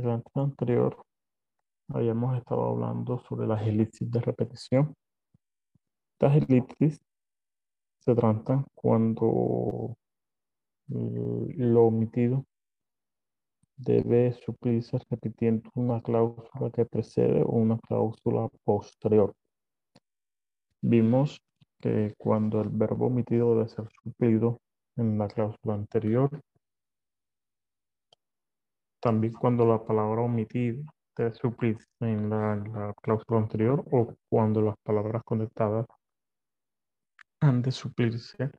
[0.00, 0.94] Clase anterior
[1.88, 4.94] habíamos estado hablando sobre las elipsis de repetición.
[6.12, 7.00] Estas elipsis
[8.00, 9.96] se tratan cuando
[10.90, 12.44] eh, lo omitido
[13.78, 19.34] debe suplirse repitiendo una cláusula que precede o una cláusula posterior.
[20.82, 21.40] Vimos
[21.80, 24.60] que cuando el verbo omitido debe ser suplido
[24.96, 26.38] en la cláusula anterior,
[29.06, 30.82] también cuando la palabra omitida
[31.16, 35.86] debe suplirse en la, cláusula anterior o cuando las palabras conectadas
[37.38, 38.50] han de suplirse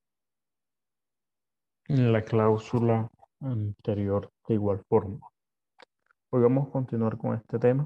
[1.89, 3.09] en la cláusula
[3.41, 5.19] anterior de igual forma.
[6.29, 7.85] Hoy vamos a continuar con este tema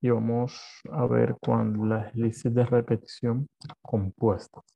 [0.00, 0.58] y vamos
[0.90, 3.46] a ver cuando las listas de repetición
[3.82, 4.75] compuestas.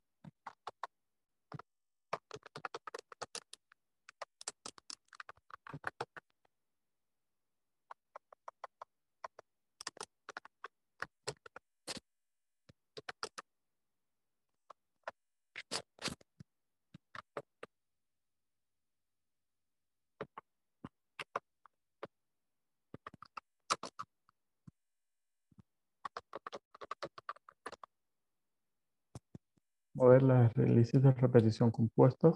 [30.31, 32.35] las elipsis de repetición compuestas.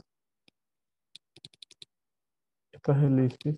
[2.72, 3.58] Estas elipsis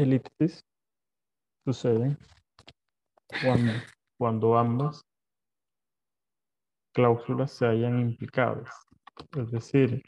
[0.00, 0.64] Elipsis
[1.64, 2.16] suceden
[3.42, 3.72] cuando,
[4.18, 5.04] cuando ambas
[6.94, 8.70] cláusulas se hayan implicadas.
[9.36, 10.02] Es decir,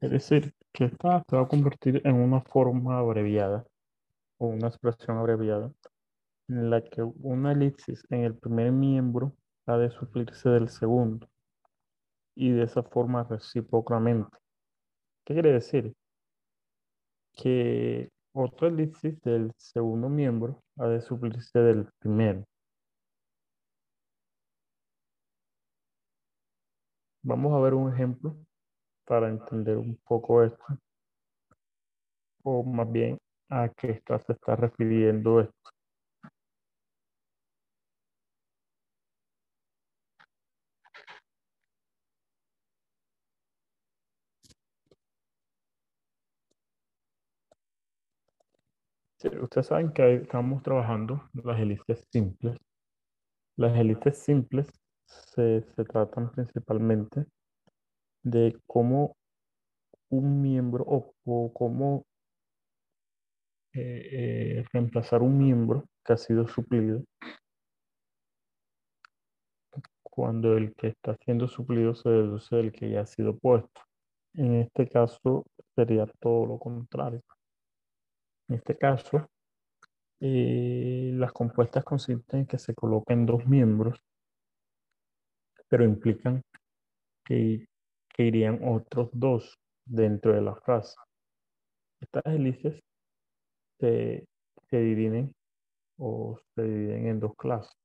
[0.00, 3.64] Es decir, que esta se va a convertir en una forma abreviada
[4.38, 5.72] o una expresión abreviada
[6.48, 9.34] en la que una elipsis en el primer miembro
[9.66, 11.28] ha de suplirse del segundo
[12.36, 14.36] y de esa forma recíprocamente.
[15.24, 15.94] ¿Qué quiere decir?
[17.32, 22.44] Que otra elipsis del segundo miembro ha de suplirse del primero.
[27.22, 28.36] Vamos a ver un ejemplo
[29.08, 30.64] para entender un poco esto,
[32.42, 33.18] o más bien
[33.48, 35.54] a qué está, se está refiriendo esto.
[49.42, 52.56] ustedes saben que estamos trabajando las élites simples.
[53.56, 54.68] Las élites simples
[55.06, 57.26] se, se tratan principalmente
[58.22, 59.16] de cómo
[60.10, 62.04] un miembro o, cómo
[63.74, 64.08] eh,
[64.60, 67.04] eh, reemplazar un miembro que ha sido suplido
[70.18, 73.80] cuando el que está siendo suplido se deduce del que ya ha sido puesto.
[74.34, 77.22] En este caso sería todo lo contrario.
[78.48, 79.28] En este caso,
[80.20, 84.00] eh, las compuestas consisten en que se coloquen dos miembros,
[85.68, 86.42] pero implican
[87.24, 87.67] que,
[88.18, 90.96] que irían otros dos dentro de la frase.
[92.00, 92.82] Estas hélices
[93.78, 94.26] se,
[94.68, 95.32] se dividen
[95.98, 97.76] o se dividen en dos clases.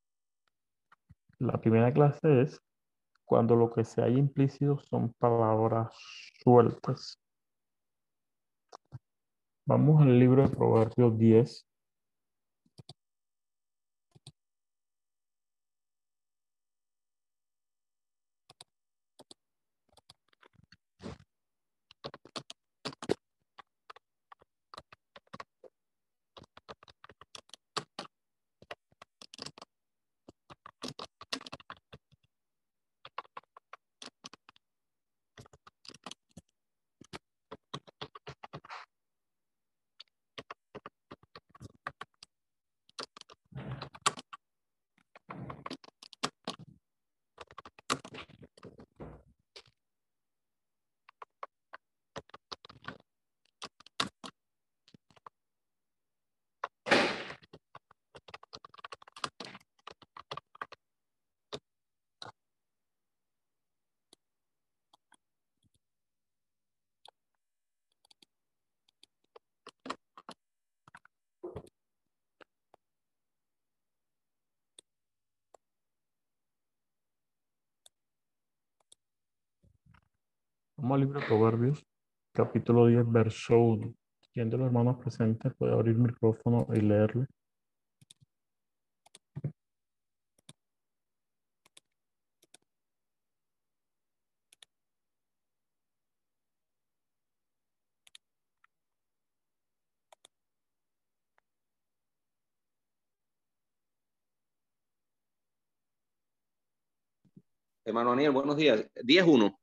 [1.38, 2.60] La primera clase es
[3.24, 5.94] cuando lo que se hay implícito son palabras
[6.42, 7.16] sueltas.
[9.66, 11.66] Vamos al libro de Proverbios 10,
[81.20, 81.84] Proverbios,
[82.32, 83.94] capítulo 10, verso 1.
[84.32, 87.26] ¿Quién de los hermanos presentes puede abrir el micrófono y leerlo?
[107.84, 108.84] Hermano Daniel, buenos días.
[109.04, 109.56] 10-1.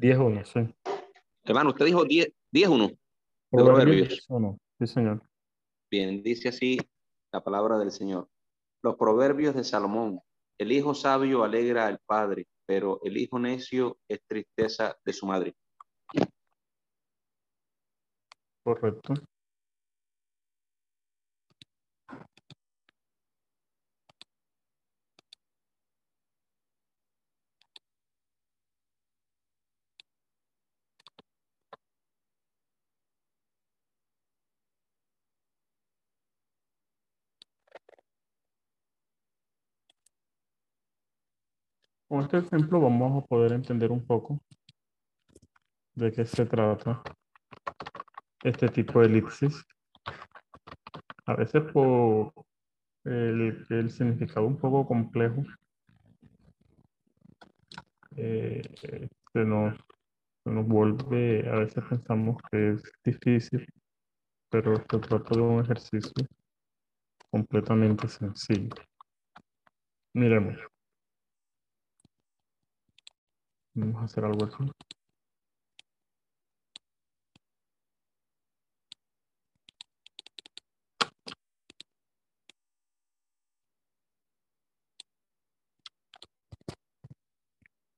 [0.00, 0.92] 10-1, sí.
[1.44, 2.32] Hermano, usted dijo 10-1.
[2.52, 2.98] Proverbios
[3.50, 4.28] Proverbios.
[4.28, 5.22] 10-1, sí, señor.
[5.90, 6.78] Bien, dice así
[7.32, 8.28] la palabra del Señor.
[8.82, 10.20] Los proverbios de Salomón.
[10.58, 15.54] El hijo sabio alegra al padre, pero el hijo necio es tristeza de su madre.
[18.62, 19.14] Correcto.
[42.10, 44.42] Con este ejemplo vamos a poder entender un poco
[45.94, 47.04] de qué se trata
[48.42, 49.64] este tipo de elipsis.
[51.24, 52.32] A veces por
[53.04, 55.44] el, significado un poco complejo
[58.16, 58.60] eh,
[59.32, 59.78] se, nos,
[60.42, 63.64] se nos vuelve, a veces pensamos que es difícil,
[64.48, 66.26] pero se trata de un ejercicio
[67.30, 68.74] completamente sencillo.
[70.12, 70.69] Miremos.
[73.80, 74.56] Vamos a hacer algo así.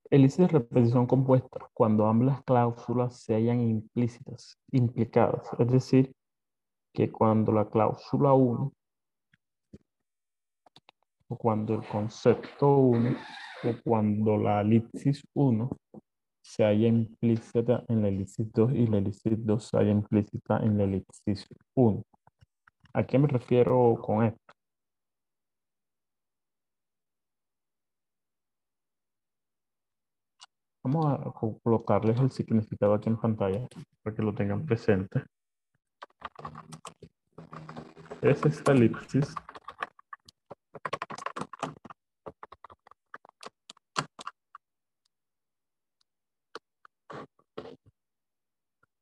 [0.08, 5.48] Elipsis de repetición compuesta cuando ambas cláusulas se hayan implícitas, implicadas.
[5.58, 6.14] Es decir,
[6.92, 8.72] que cuando la cláusula 1
[11.28, 13.16] o cuando el concepto 1
[13.64, 15.70] o cuando la elipsis 1
[16.42, 20.78] se haya implícita en la elipsis 2 y la elipsis 2 se haya implícita en
[20.78, 22.02] la elipsis 1.
[22.94, 24.38] ¿A qué me refiero con esto?
[30.84, 33.68] Vamos a colocarles el significado aquí en pantalla
[34.02, 35.22] para que lo tengan presente.
[38.20, 39.32] Es esta elipsis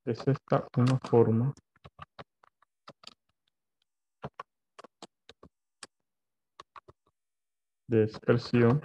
[0.04, 1.52] es esta una forma.
[7.88, 8.80] De expresión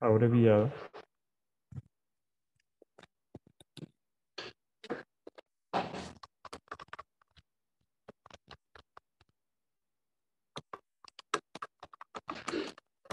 [0.00, 0.72] abreviada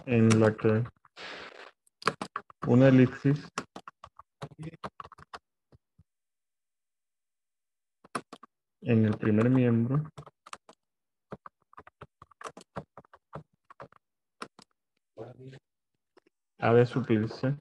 [0.05, 0.83] en la que
[2.67, 3.47] una elipsis
[8.81, 10.03] en el primer miembro
[16.59, 17.57] ha de suplirse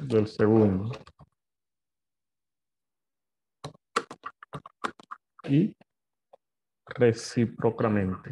[0.00, 0.90] del segundo.
[5.44, 5.74] Y
[7.02, 8.30] recíprocamente.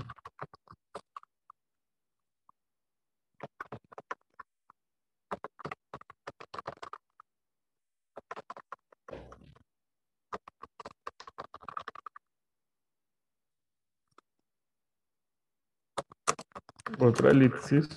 [17.01, 17.89] Otra elipsis.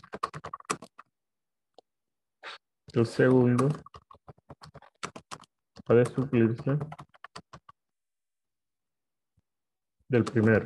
[2.93, 3.69] El segundo
[5.87, 6.77] de suplirse
[10.13, 10.63] del primero.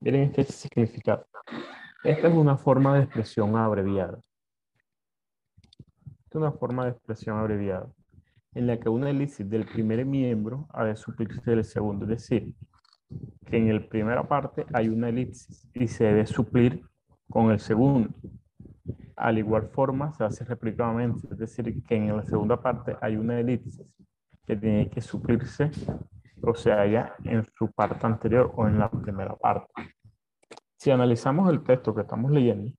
[0.00, 1.26] Miren este significado.
[2.04, 4.18] Esta es una forma de expresión abreviada.
[6.24, 7.90] Esta es una forma de expresión abreviada
[8.54, 12.04] en la que una elipsis del primer miembro ha de suplirse del segundo.
[12.04, 12.54] Es decir,
[13.54, 16.84] que en la primera parte hay una elipsis y se debe suplir
[17.30, 18.08] con el segundo.
[19.14, 23.38] Al igual forma se hace replicadamente, es decir, que en la segunda parte hay una
[23.38, 23.80] elipsis
[24.44, 25.70] que tiene que suplirse
[26.42, 29.72] o sea ya en su parte anterior o en la primera parte.
[30.76, 32.72] Si analizamos el texto que estamos leyendo,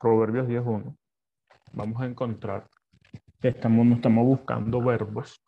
[0.00, 0.96] Proverbios 10.1,
[1.72, 2.66] vamos a encontrar
[3.40, 5.40] que estamos, no estamos buscando verbos,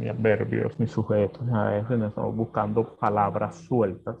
[0.00, 4.16] ni adverbios, ni sujetos, a veces no estamos buscando palabras sueltas,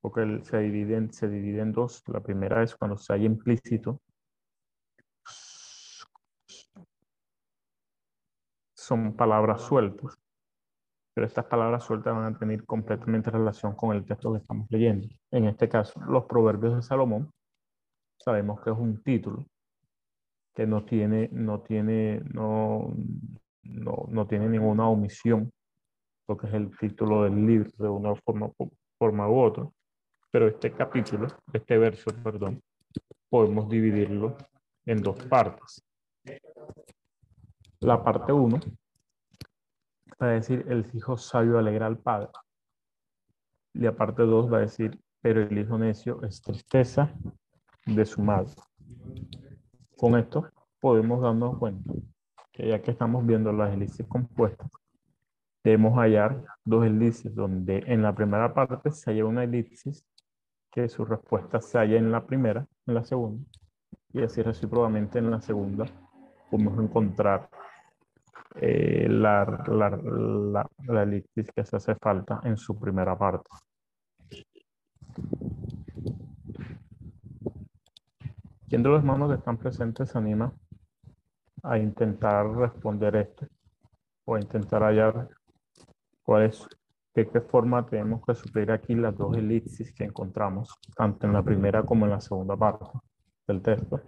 [0.00, 2.02] porque se divide, se divide dos.
[2.08, 4.00] La primera es cuando se hay implícito,
[8.74, 10.18] son palabras sueltas
[11.14, 15.08] pero estas palabras sueltas van a tener completamente relación con el texto que estamos leyendo.
[15.30, 17.30] En este caso, los proverbios de Salomón,
[18.18, 19.46] sabemos que es un título
[20.54, 22.92] que no tiene, no tiene, no,
[23.64, 25.52] no, no tiene ninguna omisión,
[26.28, 28.50] lo que es el título del libro de una forma,
[28.98, 29.68] forma u otra.
[30.30, 32.60] Pero este capítulo, este verso, perdón,
[33.28, 34.36] podemos dividirlo
[34.86, 35.84] en dos partes.
[37.80, 38.58] La parte 1
[40.20, 42.30] va a decir, el hijo sabio alegra al padre.
[43.74, 47.12] Y la parte 2 va a decir, pero el hijo necio es tristeza
[47.86, 48.54] de su madre.
[49.96, 50.48] Con esto
[50.80, 51.92] podemos darnos cuenta
[52.54, 54.70] que ya que estamos viendo las elipsis compuestas,
[55.64, 60.06] debemos hallar dos elipsis donde en la primera parte se halla una elipsis
[60.70, 63.44] que su respuesta se halla en la primera, en la segunda,
[64.12, 65.86] y así recíprocamente en la segunda
[66.48, 67.48] podemos encontrar
[68.54, 73.50] eh, la, la, la, la elipsis que se hace falta en su primera parte.
[78.68, 80.52] ¿Quién de los hermanos que están presentes se anima
[81.64, 83.46] a intentar responder esto?
[84.26, 85.28] O a intentar hallar
[86.22, 86.66] cuál es,
[87.14, 91.42] de qué forma tenemos que suplir aquí las dos elipsis que encontramos, tanto en la
[91.42, 92.86] primera como en la segunda parte
[93.46, 94.00] del texto.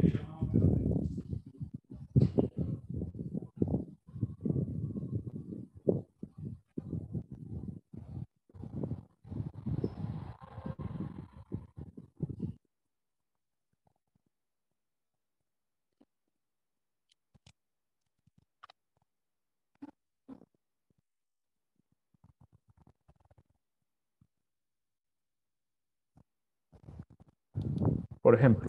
[28.26, 28.68] Por ejemplo,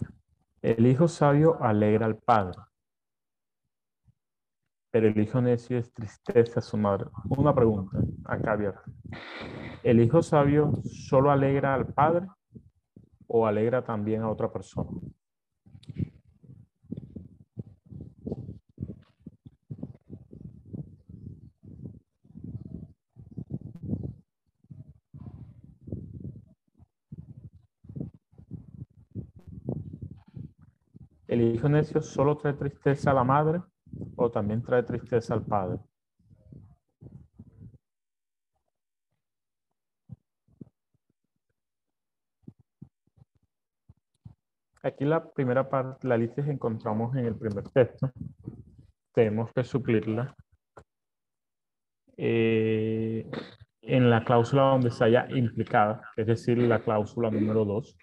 [0.62, 2.60] el hijo sabio alegra al padre,
[4.92, 7.10] pero el hijo necio es tristeza a su madre.
[7.28, 8.84] Una pregunta, acá abierta.
[9.82, 12.28] ¿El hijo sabio solo alegra al padre
[13.26, 14.90] o alegra también a otra persona?
[31.28, 33.60] ¿El hijo necio solo trae tristeza a la madre
[34.16, 35.78] o también trae tristeza al padre?
[44.82, 48.10] Aquí la primera parte, la lista que encontramos en el primer texto,
[49.12, 50.36] tenemos que suplirla
[52.16, 53.28] eh,
[53.82, 57.96] en la cláusula donde se haya implicada, es decir, la cláusula número 2.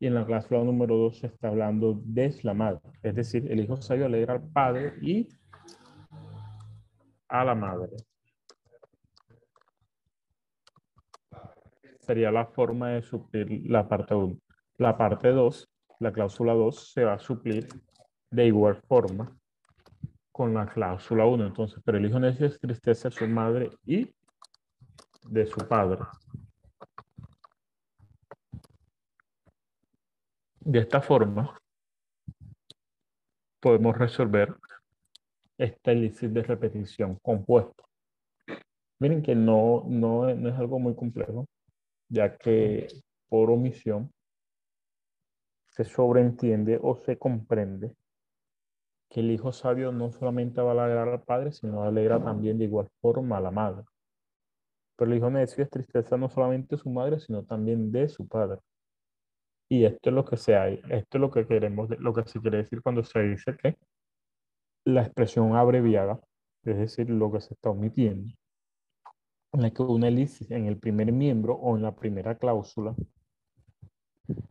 [0.00, 3.60] Y en la cláusula número 2 se está hablando de la madre, es decir, el
[3.60, 5.28] hijo sabio alegra al padre y
[7.28, 7.96] a la madre.
[12.00, 14.38] Sería la forma de suplir la parte 1.
[14.78, 15.68] La parte 2,
[16.00, 17.68] la cláusula 2, se va a suplir
[18.30, 19.36] de igual forma
[20.32, 21.48] con la cláusula 1.
[21.48, 24.10] Entonces, pero el hijo necio es tristeza de su madre y
[25.28, 25.98] de su padre.
[30.68, 31.58] De esta forma,
[33.58, 34.54] podemos resolver
[35.56, 37.84] esta elipsis de repetición compuesta.
[38.98, 41.46] Miren que no, no, no es algo muy complejo,
[42.10, 42.86] ya que
[43.30, 44.12] por omisión
[45.70, 47.94] se sobreentiende o se comprende
[49.08, 52.66] que el hijo sabio no solamente va a alegrar al padre, sino alegra también de
[52.66, 53.84] igual forma a la madre.
[54.96, 58.28] Pero el hijo necio es tristeza no solamente de su madre, sino también de su
[58.28, 58.60] padre.
[59.68, 62.40] Y esto es lo que se hay, esto es lo que queremos, lo que se
[62.40, 63.76] quiere decir cuando se dice que
[64.84, 66.18] la expresión abreviada,
[66.64, 68.32] es decir, lo que se está omitiendo,
[69.52, 72.94] en la que una elipsis en el primer miembro o en la primera cláusula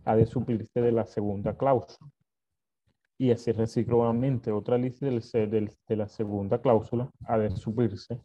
[0.05, 2.12] ha de suplirse de la segunda cláusula.
[3.17, 8.21] Y así recíclicamente, otra elipsis de la segunda cláusula ha de suplirse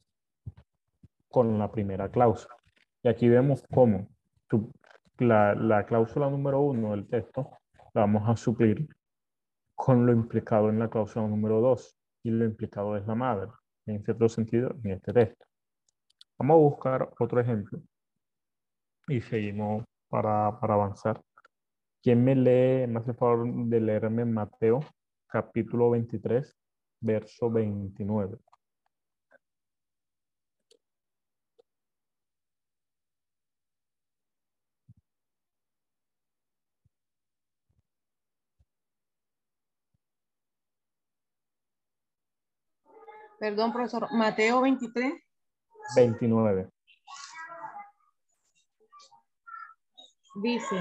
[1.29, 2.55] con la primera cláusula.
[3.03, 4.09] Y aquí vemos cómo
[5.23, 7.51] la, la cláusula número uno del texto
[7.95, 8.89] la vamos a suplir
[9.75, 13.51] con lo implicado en la cláusula número dos y lo implicado es la madre,
[13.87, 15.45] en cierto sentido, en este texto.
[16.39, 17.81] Vamos a buscar otro ejemplo
[19.09, 21.21] y seguimos para, para avanzar.
[22.03, 24.81] ¿Quién me lee, me hace favor de leerme Mateo
[25.27, 26.55] capítulo 23,
[27.01, 28.39] verso 29?
[43.43, 44.07] Perdón, profesor.
[44.13, 45.15] Mateo 23.
[45.97, 46.71] 29.
[50.45, 50.77] Dice,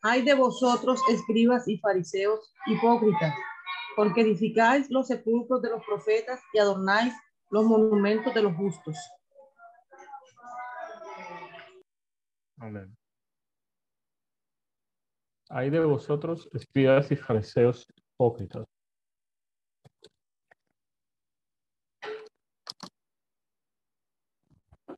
[0.00, 3.34] hay de vosotros, escribas y fariseos, hipócritas,
[3.96, 7.12] porque edificáis los sepulcros de los profetas y adornáis
[7.50, 8.96] los monumentos de los justos.
[12.56, 12.96] Amén.
[15.50, 18.71] Hay de vosotros, escribas y fariseos, hipócritas,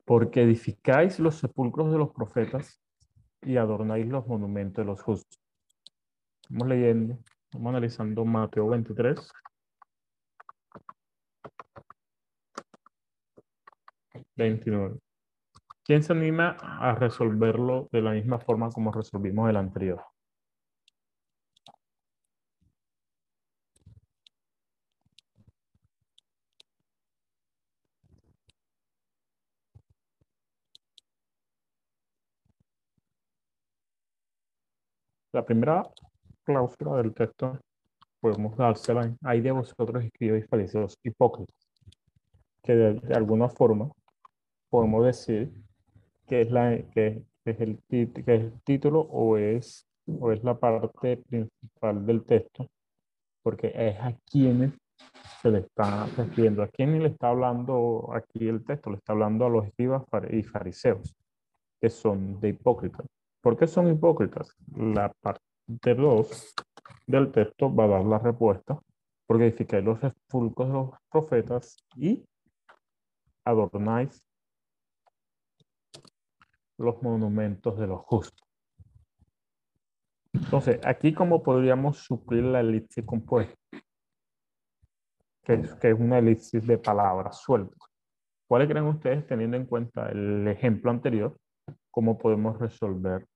[0.04, 2.80] porque edificáis los sepulcros de los profetas
[3.42, 5.40] y adornáis los monumentos de los justos.
[6.48, 7.18] Vamos leyendo,
[7.52, 9.32] vamos analizando Mateo 23.
[14.36, 14.98] Veintinueve.
[15.84, 20.13] ¿Quién se anima a resolverlo de la misma forma como resolvimos el anterior?
[35.34, 35.82] La primera
[36.44, 37.58] cláusula del texto
[38.20, 39.12] podemos dársela.
[39.24, 41.56] Hay de vosotros escribes fariseos hipócritas.
[42.62, 43.90] Que de, alguna forma
[44.70, 45.52] podemos decir
[46.28, 51.16] que es, la, es el, que es el título o es, o es la parte
[51.16, 52.68] principal del texto,
[53.42, 54.70] porque es a quienes
[55.42, 56.62] se le está refiriendo.
[56.62, 58.88] ¿A quién le está hablando aquí el texto?
[58.88, 61.12] Le está hablando a los escribas y fariseos,
[61.80, 63.04] que son de hipócritas.
[63.44, 64.56] ¿Por qué son hipócritas?
[64.74, 66.54] La parte 2
[67.06, 68.80] del texto va a dar la respuesta,
[69.26, 72.24] porque edificáis los sepulcros de los profetas y
[73.44, 74.24] adornáis
[76.78, 78.48] los monumentos de los justos.
[80.32, 83.54] Entonces, aquí cómo podríamos suplir la elipsis compuesta,
[85.42, 87.78] que es, que es una elipsis de palabras sueltas.
[88.48, 91.36] ¿Cuáles creen ustedes, teniendo en cuenta el ejemplo anterior,
[91.90, 93.26] cómo podemos resolver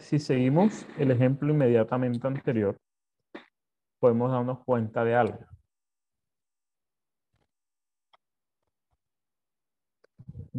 [0.00, 2.76] si seguimos el ejemplo inmediatamente anterior,
[4.00, 5.59] podemos darnos cuenta de algo.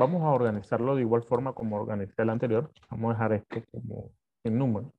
[0.02, 2.72] Vamos a organizarlo de igual forma como organizé el anterior.
[2.90, 4.12] Vamos a dejar esto como
[4.44, 4.92] en número.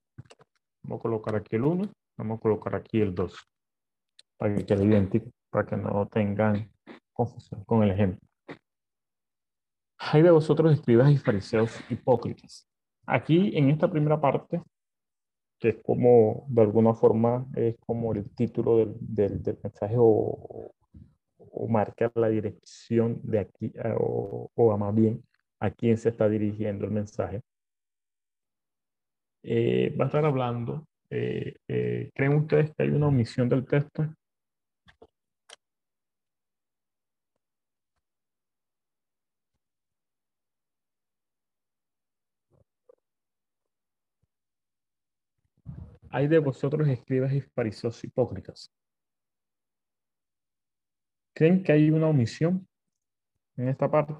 [0.81, 3.35] Vamos a colocar aquí el 1, vamos a colocar aquí el 2,
[4.37, 6.71] para que quede idéntico, para que no tengan
[7.11, 8.19] confusión con el ejemplo.
[9.97, 12.65] Hay de vosotros escribas y fariseos hipócritas.
[13.05, 14.61] Aquí en esta primera parte,
[15.59, 20.71] que es como de alguna forma es como el título del, del, mensaje o,
[21.53, 25.23] o, marca la dirección de aquí, o, o más bien
[25.59, 27.41] a quién se está dirigiendo el mensaje.
[29.43, 30.87] Eh, va a estar hablando.
[31.09, 34.07] Eh, eh, ¿Creen ustedes que hay una omisión del texto?
[46.11, 48.71] Hay de vosotros escribas y fariseos hipócritas.
[51.33, 52.67] ¿Creen que hay una omisión
[53.57, 54.13] en esta parte?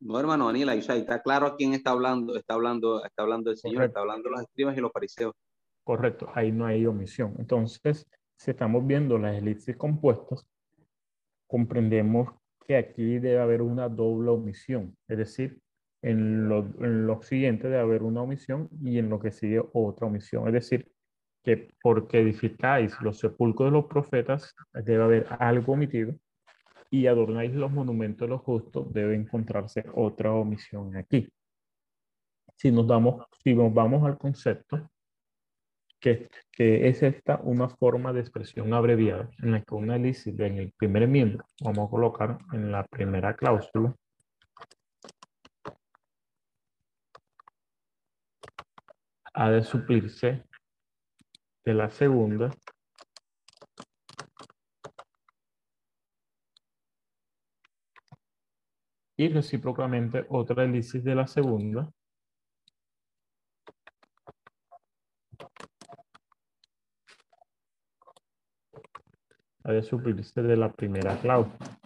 [0.00, 3.84] No, hermano Daniel, está claro a quién está hablando, está hablando, está hablando el Señor,
[3.84, 5.34] está hablando los escribas y los fariseos.
[5.82, 7.34] Correcto, ahí no hay omisión.
[7.38, 10.46] Entonces, si estamos viendo las elipsis compuestas,
[11.46, 12.28] comprendemos
[12.66, 15.60] que aquí debe haber una doble omisión, es decir,
[16.02, 20.06] en lo, en lo siguiente debe haber una omisión y en lo que sigue otra
[20.06, 20.93] omisión, es decir,
[21.44, 26.14] que porque edificáis los sepulcros de los profetas, debe haber algo omitido
[26.90, 31.28] y adornáis los monumentos de los justos, debe encontrarse otra omisión aquí.
[32.56, 34.88] Si nos, damos, si nos vamos al concepto,
[36.00, 40.58] que, que es esta una forma de expresión abreviada, en la que una lícita en
[40.58, 43.94] el primer miembro, vamos a colocar en la primera cláusula,
[49.34, 50.44] ha de suplirse
[51.64, 52.50] de la segunda
[59.16, 61.90] y recíprocamente otra elipsis de la segunda.
[69.62, 71.83] Ha de suplirse de la primera cláusula.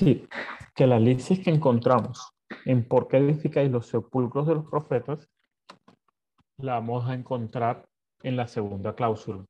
[0.00, 0.28] Decir,
[0.74, 2.32] que la lisis que encontramos
[2.64, 5.28] en por qué edificáis los sepulcros de los profetas,
[6.58, 7.86] la vamos a encontrar
[8.22, 9.44] en la segunda cláusula.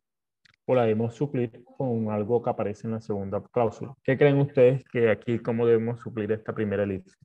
[0.66, 3.94] O la debemos suplir con algo que aparece en la segunda cláusula.
[4.02, 7.16] ¿Qué creen ustedes que aquí cómo debemos suplir esta primera elipsis?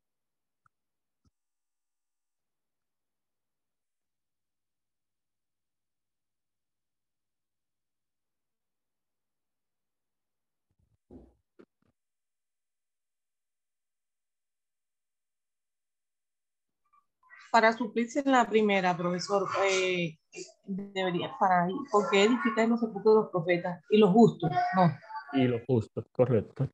[17.51, 20.17] Para suplirse en la primera, profesor, eh,
[20.65, 24.51] debería, para, ¿por qué edificar los sepulcros de los profetas y los justos?
[24.75, 24.91] No.
[25.33, 26.69] Y los justos, correcto.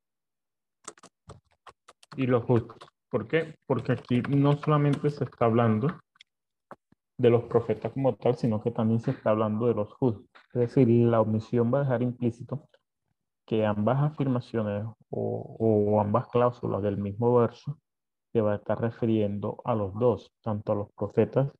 [2.15, 2.77] Y los justos.
[3.09, 3.55] ¿Por qué?
[3.65, 5.87] Porque aquí no solamente se está hablando
[7.17, 10.29] de los profetas como tal, sino que también se está hablando de los justos.
[10.53, 12.67] Es decir, la omisión va a dejar implícito
[13.45, 17.79] que ambas afirmaciones o ambas cláusulas del mismo verso
[18.35, 21.53] se va a estar refiriendo a los dos, tanto a los profetas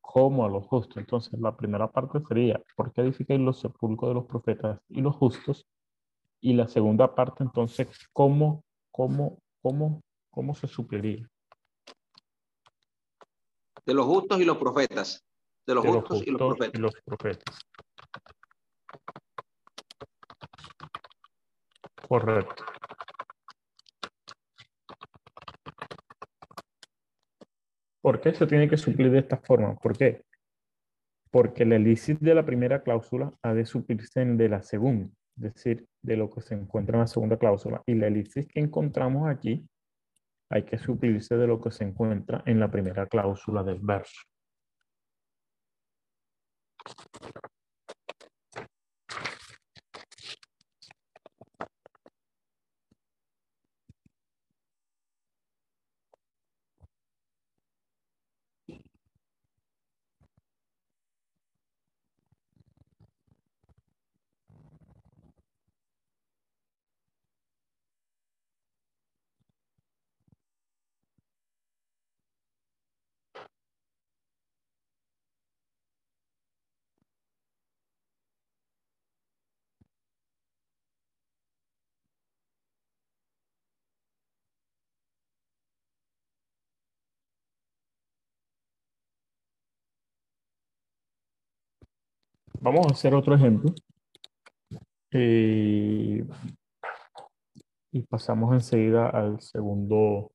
[0.00, 0.96] como a los justos.
[0.96, 5.14] Entonces, la primera parte sería, ¿por qué edificáis los sepulcros de los profetas y los
[5.14, 5.66] justos?
[6.40, 10.00] Y la segunda parte, entonces, ¿cómo, cómo, cómo,
[10.30, 11.28] cómo se supliría?
[13.84, 15.22] De los justos y los profetas.
[15.66, 16.78] De los, justos, y los profetas.
[16.78, 17.58] Y los profetas.
[22.08, 22.64] Correcto.
[28.06, 29.74] ¿Por qué se tiene que suplir de esta forma?
[29.74, 30.24] ¿Por qué?
[31.32, 35.88] Porque la elipsis de la primera cláusula ha de suplirse de la segunda, es decir,
[36.02, 37.82] de lo que se encuentra en la segunda cláusula.
[37.84, 39.68] Y la elipsis que encontramos aquí
[40.50, 44.20] hay que suplirse de lo que se encuentra en la primera cláusula del verso.
[92.66, 93.70] Vamos a hacer otro ejemplo.
[95.12, 96.26] Eh,
[97.92, 100.32] y pasamos enseguida al segundo,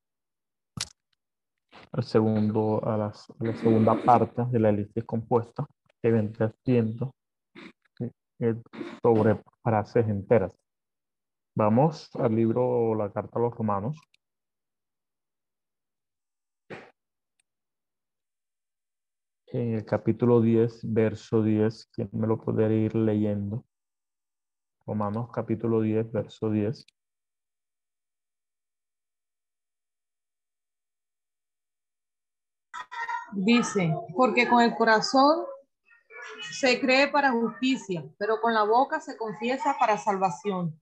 [1.91, 5.65] al segundo, a, las- a la segunda parte de la elipsis compuesta
[6.01, 7.13] que vendrá siendo
[8.39, 8.55] eh,
[9.03, 10.51] sobre frases enteras.
[11.55, 13.97] Vamos al libro, la carta a los romanos.
[19.53, 23.65] En el capítulo 10, verso 10, ¿quién me lo puede ir leyendo?
[24.85, 26.85] Romanos capítulo 10, verso 10.
[33.33, 35.43] Dice, porque con el corazón
[36.51, 40.79] se cree para justicia, pero con la boca se confiesa para salvación.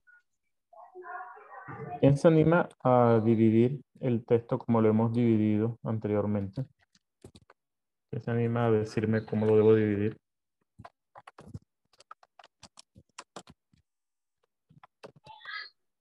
[1.98, 6.66] ¿Quién se anima a dividir el texto como lo hemos dividido anteriormente?
[8.10, 10.16] ¿Quién se anima a decirme cómo lo debo dividir?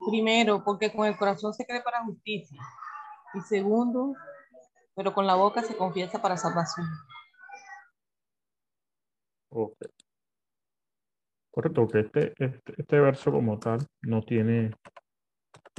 [0.09, 2.59] Primero, porque con el corazón se cree para justicia.
[3.35, 4.15] Y segundo,
[4.95, 6.87] pero con la boca se confiesa para salvación.
[9.49, 9.77] Ok.
[11.51, 14.71] Correcto, que este, este, este verso como tal no tiene,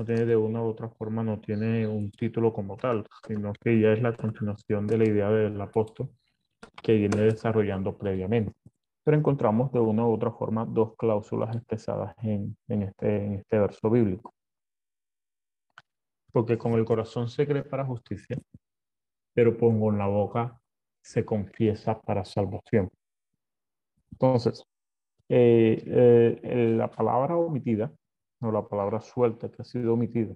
[0.05, 3.93] tiene de una u otra forma, no tiene un título como tal, sino que ya
[3.93, 6.11] es la continuación de la idea del apóstol
[6.83, 8.53] que viene desarrollando previamente.
[9.05, 13.59] Pero encontramos de una u otra forma dos cláusulas expresadas en, en este, en este
[13.59, 14.35] verso bíblico.
[16.33, 18.39] Porque con el corazón se cree para justicia,
[19.35, 20.61] pero con la boca
[21.03, 22.91] se confiesa para salvación.
[24.13, 24.65] Entonces,
[25.29, 27.93] eh, eh, la palabra omitida,
[28.41, 30.35] o la palabra suelta que ha sido omitida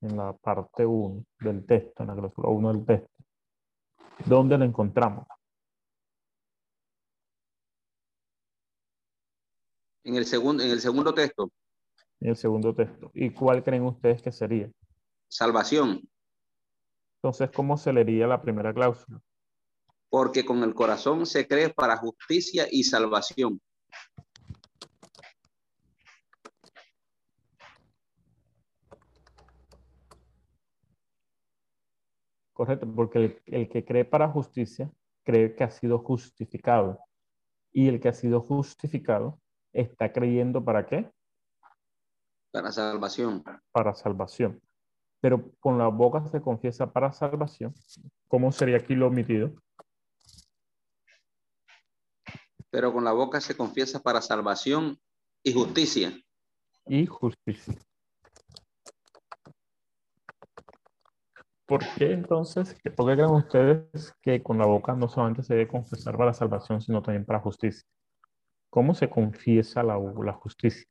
[0.00, 3.24] en la parte 1 del texto, en la cláusula 1 del texto,
[4.26, 5.26] ¿dónde la encontramos?
[10.04, 11.50] En el segundo, en el segundo texto,
[12.20, 13.10] En el segundo texto.
[13.14, 14.70] ¿Y cuál creen ustedes que sería?
[15.28, 16.02] salvación,
[17.16, 19.20] Entonces, ¿cómo se leería la primera cláusula?
[20.10, 23.62] porque con el corazón se cree para justicia y salvación.
[32.62, 34.88] Correcto, porque el, el que cree para justicia
[35.24, 37.00] cree que ha sido justificado.
[37.72, 39.40] Y el que ha sido justificado
[39.72, 41.10] está creyendo para qué?
[42.52, 43.42] Para salvación.
[43.72, 44.62] Para salvación.
[45.20, 47.74] Pero con la boca se confiesa para salvación.
[48.28, 49.60] ¿Cómo sería aquí lo omitido?
[52.70, 54.96] Pero con la boca se confiesa para salvación
[55.42, 56.16] y justicia.
[56.86, 57.74] Y justicia.
[61.72, 62.78] ¿Por qué entonces?
[62.94, 66.82] ¿Por qué creen ustedes que con la boca no solamente se debe confesar para salvación,
[66.82, 67.82] sino también para justicia?
[68.68, 70.84] ¿Cómo se confiesa la, la justicia?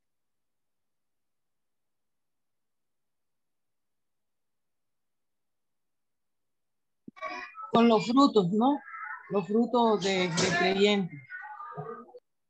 [7.71, 8.79] Con los frutos, ¿no?
[9.29, 11.15] Los frutos de, de creyente.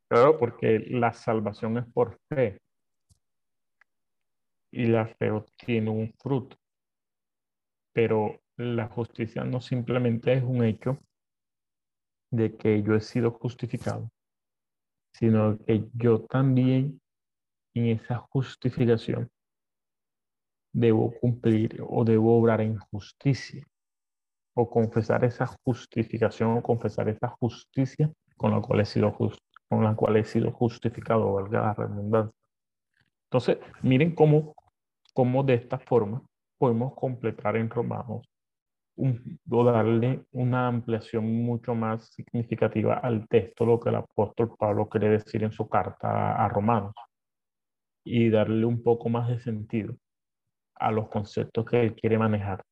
[0.07, 2.61] Claro, porque la salvación es por fe.
[4.71, 6.60] Y la fe obtiene un fruto.
[7.93, 10.97] Pero la justicia no simplemente es un hecho
[12.31, 14.09] de que yo he sido justificado,
[15.13, 17.01] sino que yo también
[17.73, 19.29] en esa justificación
[20.73, 23.65] debo cumplir o debo obrar en justicia
[24.53, 29.15] o confesar esa justificación o confesar esa justicia con la cual he sido
[29.69, 32.35] con la cual he sido justificado, valga la redundancia.
[33.25, 34.53] Entonces, miren cómo,
[35.13, 36.21] cómo de esta forma
[36.61, 38.29] podemos completar en Romanos
[38.95, 44.87] un, o darle una ampliación mucho más significativa al texto, lo que el apóstol Pablo
[44.87, 46.93] quiere decir en su carta a Romanos,
[48.05, 49.95] y darle un poco más de sentido
[50.75, 52.63] a los conceptos que él quiere manejar,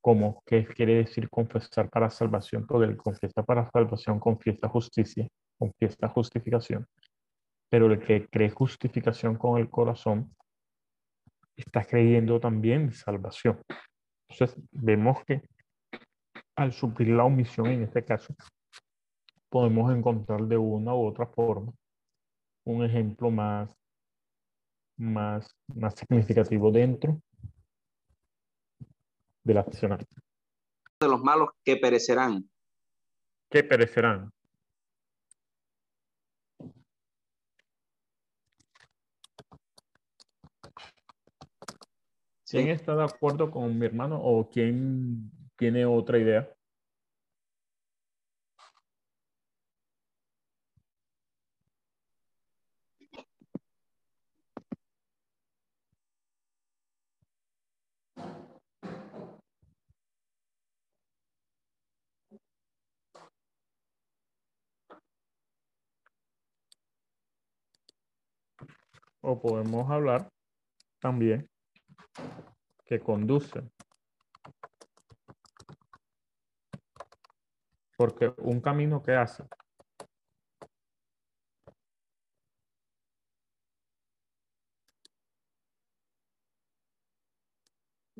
[0.00, 5.26] como que quiere decir confesar para salvación, porque el confiesa para salvación confiesa justicia,
[5.58, 6.86] confiesa justificación,
[7.68, 10.32] pero el que cree justificación con el corazón
[11.60, 13.60] está creyendo también salvación.
[14.28, 15.42] Entonces, vemos que
[16.56, 18.34] al suplir la omisión en este caso,
[19.48, 21.72] podemos encontrar de una u otra forma
[22.64, 23.74] un ejemplo más,
[24.96, 27.20] más, más significativo dentro
[29.42, 30.04] del accionar.
[31.00, 32.48] De los malos que perecerán.
[33.48, 34.30] Que perecerán.
[42.50, 46.48] ¿Quién está de acuerdo con mi hermano o quién tiene otra idea?
[69.22, 70.30] o podemos hablar
[70.98, 71.48] también
[72.84, 73.62] que conduce.
[77.96, 79.44] Porque un camino que hace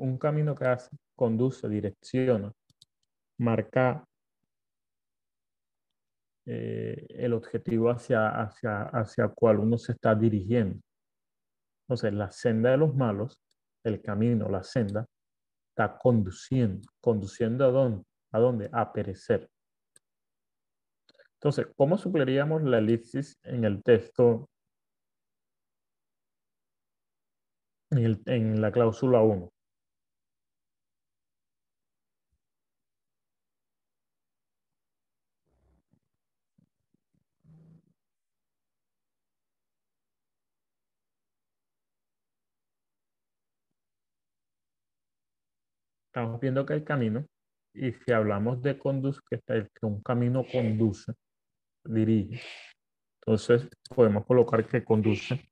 [0.01, 2.53] un camino que hace, conduce, direcciona,
[3.39, 4.05] marca
[6.47, 10.81] eh, el objetivo hacia, hacia, hacia cual uno se está dirigiendo.
[11.83, 13.39] Entonces, la senda de los malos,
[13.85, 15.07] el camino, la senda,
[15.71, 16.89] está conduciendo.
[17.01, 18.05] ¿Conduciendo a dónde?
[18.33, 18.69] ¿A dónde?
[18.73, 19.49] A perecer.
[21.35, 24.49] Entonces, ¿cómo supleríamos la elipsis en el texto,
[27.91, 29.51] en, en la cláusula 1?
[46.11, 47.25] Estamos viendo que hay camino
[47.73, 51.13] y si hablamos de conduce, que, está, que un camino conduce,
[51.85, 52.43] dirige,
[53.21, 55.49] entonces podemos colocar que conduce.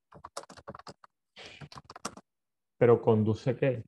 [2.77, 3.83] Pero conduce qué?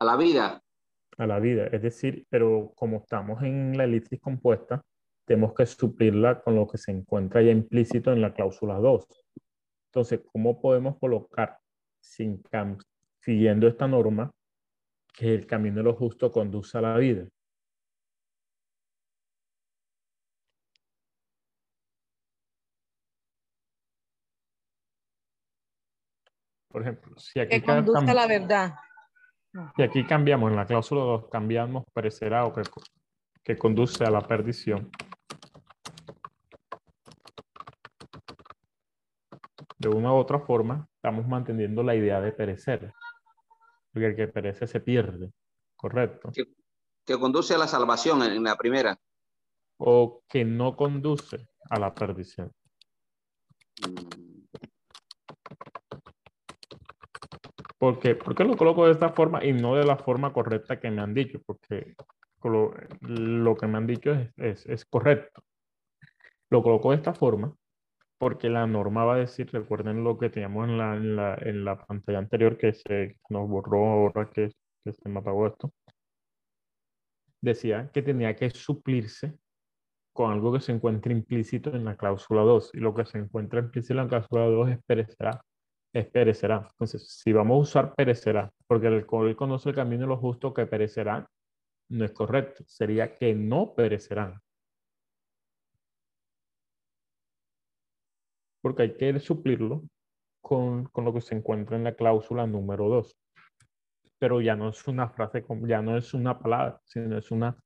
[0.00, 0.62] A la vida.
[1.16, 4.82] A la vida, es decir, pero como estamos en la elipsis compuesta,
[5.24, 9.06] tenemos que suplirla con lo que se encuentra ya implícito en la cláusula 2.
[9.88, 11.58] Entonces, ¿cómo podemos colocar,
[12.00, 12.42] sin
[13.20, 14.30] siguiendo esta norma,
[15.12, 17.26] que el camino de lo justo conduce a la vida.
[26.68, 28.74] Por ejemplo, si aquí, que conduce a la verdad.
[29.76, 32.62] Si aquí cambiamos en la cláusula 2, cambiamos parecerá o que,
[33.42, 34.88] que conduce a la perdición.
[39.78, 42.92] De una u otra forma, estamos manteniendo la idea de perecer
[43.92, 45.32] porque el que perece se pierde,
[45.76, 46.30] ¿correcto?
[47.04, 48.96] Que, conduce a la salvación en, la primera.
[49.78, 52.52] O que no conduce a la perdición.
[57.78, 58.14] ¿Por qué?
[58.14, 61.00] ¿Por qué lo coloco de esta forma y no de la forma correcta que me
[61.00, 61.40] han dicho?
[61.44, 61.94] Porque
[62.44, 65.42] lo, lo que me han dicho es, es, es correcto.
[66.50, 67.56] Lo coloco de esta forma
[68.20, 71.64] porque la norma va a decir, recuerden lo que teníamos en la, en la, en
[71.64, 75.72] la pantalla anterior que se nos borró ahora que, se me apagó esto,
[77.40, 79.38] decía que tenía que suplirse
[80.12, 83.60] con algo que se encuentra implícito en la cláusula 2 y lo que se encuentra
[83.60, 85.42] implícito en la cláusula 2 es perecerá.
[86.12, 86.68] Perecerá.
[86.72, 90.52] Entonces, si vamos a usar perecerá, porque el él conoce el camino de lo justo
[90.52, 91.26] que perecerá,
[91.88, 92.64] no es correcto.
[92.66, 94.40] Sería que no perecerán.
[98.60, 99.82] Porque hay que suplirlo
[100.42, 103.16] con, con, lo que se encuentra en la cláusula número 2.
[104.18, 107.56] Pero ya no es una frase, ya no es una palabra, sino es una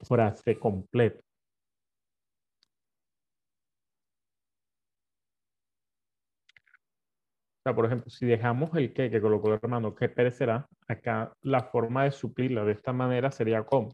[0.00, 1.20] frase completa.
[7.58, 11.32] O sea, por ejemplo, si dejamos el que que colocó el hermano que perecerá, acá
[11.42, 13.90] la forma de suplirla de esta manera sería como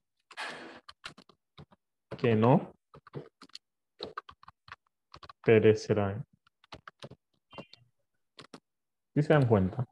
[2.18, 2.72] que no
[5.44, 6.24] perecerán.
[9.14, 9.84] ¿Sí se dan cuenta?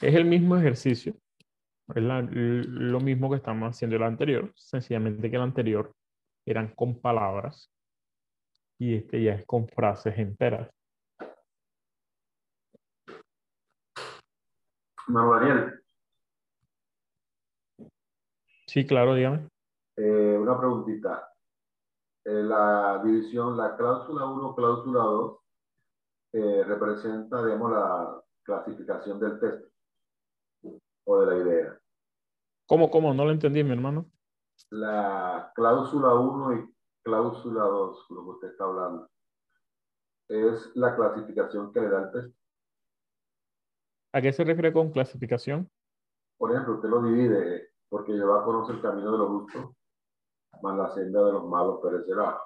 [0.00, 1.14] Es el mismo ejercicio.
[1.94, 4.52] Es lo mismo que estamos haciendo el anterior.
[4.54, 5.94] Sencillamente que el anterior
[6.46, 7.70] eran con palabras
[8.78, 10.70] y este ya es con frases enteras.
[15.06, 15.80] Daniel.
[18.66, 19.53] Sí, claro, dígame.
[19.96, 21.30] Eh, una preguntita.
[22.24, 25.38] Eh, la división, la cláusula 1, cláusula 2,
[26.32, 29.68] eh, representa, digamos, la clasificación del texto
[31.06, 31.80] o de la idea.
[32.66, 33.14] ¿Cómo, cómo?
[33.14, 34.10] No lo entendí, mi hermano.
[34.70, 39.08] La cláusula 1 y cláusula 2, lo que usted está hablando,
[40.28, 42.38] es la clasificación que le da el texto.
[44.12, 45.70] ¿A qué se refiere con clasificación?
[46.38, 49.76] Por ejemplo, usted lo divide porque lleva a conocer el camino de los justos
[50.62, 52.38] más la senda de los malos perecerá.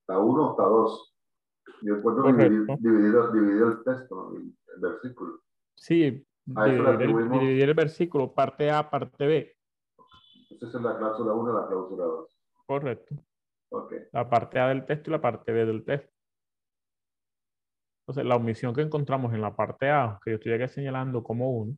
[0.00, 1.14] Está uno, está dos.
[1.82, 5.40] Yo encuentro dividir, dividir, el texto, el, versículo.
[5.74, 9.56] Sí, dividir el, versículo, parte A, parte B.
[10.50, 12.38] Entonces es la cláusula 1 y la cláusula 2.
[12.66, 13.14] Correcto.
[13.70, 13.98] Okay.
[14.12, 16.14] La parte A del texto y la parte B del texto.
[18.06, 21.50] Entonces, la omisión que encontramos en la parte A, que yo estoy aquí señalando como
[21.50, 21.76] uno,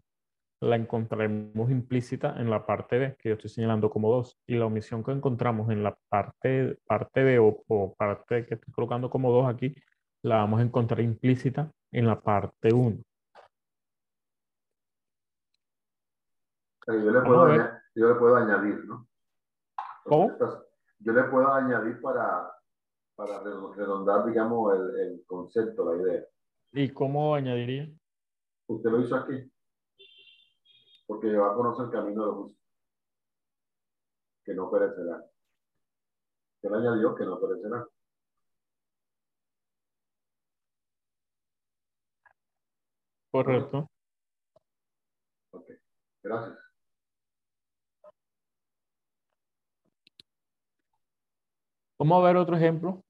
[0.61, 4.67] la encontraremos implícita en la parte B, que yo estoy señalando como 2, y la
[4.67, 9.31] omisión que encontramos en la parte, parte B o, o parte que estoy colocando como
[9.33, 9.75] 2 aquí,
[10.23, 12.97] la vamos a encontrar implícita en la parte 1.
[16.89, 19.09] Yo le, puedo añadir, yo le puedo añadir, ¿no?
[20.05, 20.39] ¿Cómo?
[21.01, 22.49] Yo le puedo añadir para,
[23.17, 26.25] para redondar, digamos, el, el concepto, la idea.
[26.73, 27.91] ¿Y cómo añadiría?
[28.69, 29.51] Usted lo hizo aquí.
[31.07, 32.63] Porque va a conocer el camino de los justos.
[34.45, 35.25] Que no perecerá.
[36.63, 37.87] Le añadió que no perecerá.
[43.31, 43.89] Correcto.
[45.51, 45.71] Ok,
[46.23, 46.59] gracias.
[51.99, 53.05] Vamos a ver otro ejemplo.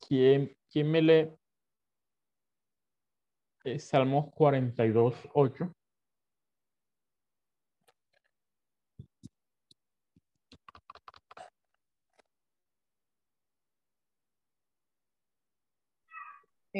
[0.00, 1.38] ¿Quién, quién me lee
[3.64, 5.77] eh, Salmos 42, 8?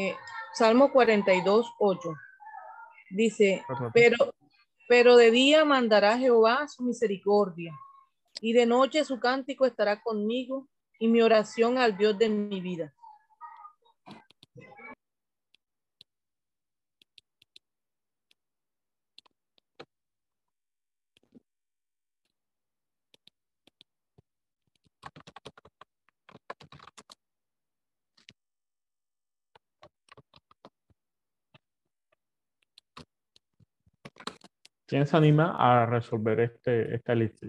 [0.00, 0.14] Eh,
[0.54, 2.14] Salmo 42, 8.
[3.10, 4.32] Dice, pero,
[4.88, 7.72] pero de día mandará Jehová su misericordia,
[8.40, 10.68] y de noche su cántico estará conmigo,
[11.00, 12.94] y mi oración al Dios de mi vida.
[34.88, 37.46] ¿Quién se anima a resolver este, esta lista?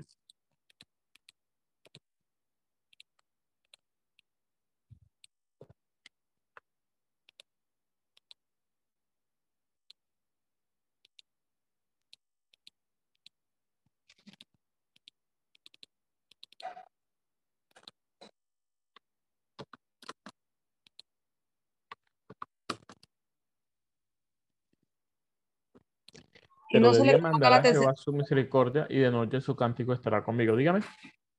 [26.80, 29.42] Pero no de se día coloca mandará la tercera- Jehová su misericordia y de noche
[29.42, 30.56] su cántico estará conmigo.
[30.56, 30.82] Dígame.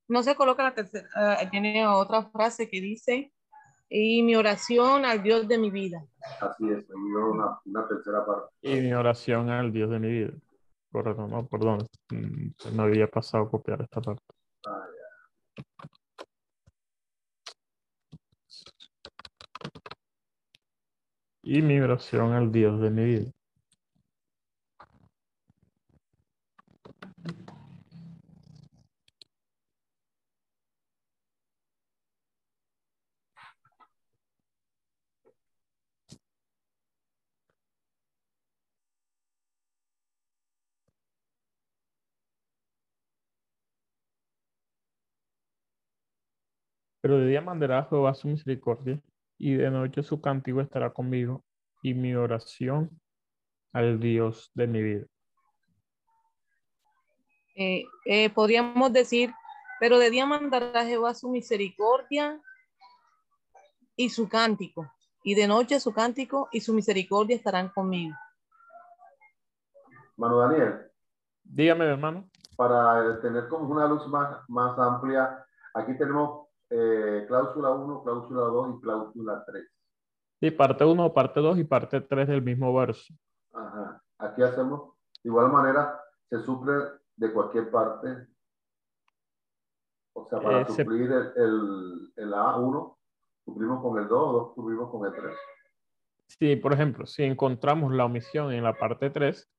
[0.09, 1.09] No se coloca la tercera,
[1.41, 3.32] eh, tiene otra frase que dice,
[3.88, 6.05] y mi oración al Dios de mi vida.
[6.41, 8.49] Así es, una, una tercera parte.
[8.62, 10.32] Y mi oración al Dios de mi vida.
[10.93, 11.86] Correcto, no, perdón.
[12.11, 14.22] Mm, Me había pasado a copiar esta parte.
[14.66, 14.84] Ah,
[21.43, 23.30] Y mi oración al Dios de mi vida.
[47.01, 49.01] Pero de día mandará Jehová su misericordia
[49.38, 51.42] y de noche su cántico estará conmigo
[51.82, 52.90] y mi oración
[53.72, 55.07] al Dios de mi vida.
[57.57, 59.32] Eh, eh, podríamos decir,
[59.78, 62.40] pero de día mandará Jehová su misericordia
[63.96, 64.90] y su cántico,
[65.22, 68.16] y de noche su cántico y su misericordia estarán conmigo.
[70.16, 70.90] Mano Daniel,
[71.42, 72.30] Dígame, hermano.
[72.57, 75.44] para tener como una luz más, más amplia,
[75.74, 79.64] aquí tenemos eh, cláusula 1, cláusula 2 y cláusula 3.
[80.40, 83.12] Sí, parte 1, parte 2 y parte 3 del mismo verso.
[83.52, 84.02] Ajá.
[84.18, 86.72] Aquí hacemos, de igual manera, se suple
[87.16, 88.26] de cualquier parte.
[90.14, 92.96] O sea, para Eh, se- suplir el, el, el A1,
[93.44, 95.36] suplimos con el 2, 2 suplimos con el 3.
[96.26, 99.50] Sí, por ejemplo, si encontramos la omisión en la parte 3,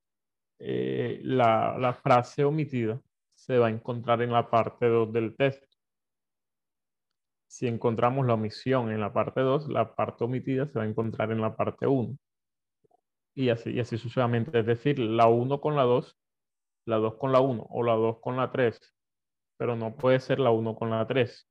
[0.59, 2.99] eh, la, la frase omitida
[3.33, 5.67] se va a encontrar en la parte 2 del texto.
[7.51, 11.31] Si encontramos la omisión en la parte 2, la parte omitida se va a encontrar
[11.31, 12.17] en la parte 1.
[13.35, 14.59] Y así, y así sucesivamente.
[14.59, 16.17] Es decir, la 1 con la 2,
[16.85, 18.79] la 2 con la 1 o la 2 con la 3,
[19.57, 21.49] pero no puede ser la 1 con la 3.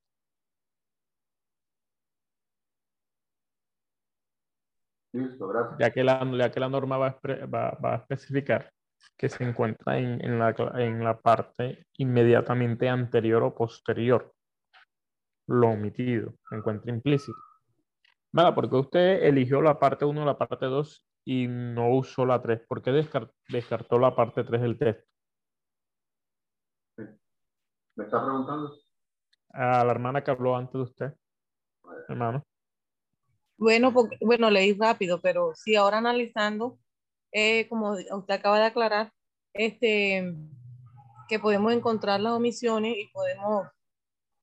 [5.12, 5.78] Listo, gracias.
[5.78, 8.72] ya que la, ya que la norma va a, va- va a especificar
[9.16, 14.32] que se encuentra en, en la, en la parte inmediatamente anterior o posterior.
[15.50, 17.36] Lo omitido, se encuentra implícito.
[18.30, 22.60] Vale, porque usted eligió la parte 1 la parte 2 y no usó la 3.
[22.68, 25.10] ¿Por qué descar- descartó la parte 3 del texto?
[26.96, 28.72] ¿Me está preguntando?
[29.52, 31.12] A la hermana que habló antes de usted,
[32.08, 32.44] hermano.
[33.58, 36.78] Bueno, porque, bueno, leí rápido, pero sí, ahora analizando,
[37.32, 39.12] eh, como usted acaba de aclarar,
[39.52, 40.32] este,
[41.28, 43.66] que podemos encontrar las omisiones y podemos,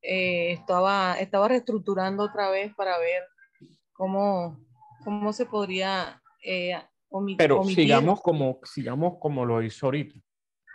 [0.10, 3.24] eh, estaba, estaba reestructurando otra vez para ver
[3.91, 4.58] cómo,
[5.03, 6.76] cómo se podría eh,
[7.10, 7.38] omitir.
[7.38, 10.18] Pero sigamos como, sigamos como lo hizo ahorita,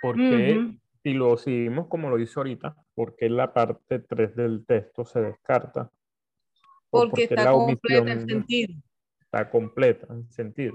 [0.02, 5.22] porque si lo seguimos como lo hizo ahorita, porque la parte 3 del texto se
[5.22, 5.90] descarta.
[6.90, 8.74] Porque, está completa en sentido.
[9.18, 10.74] Está completa en sentido.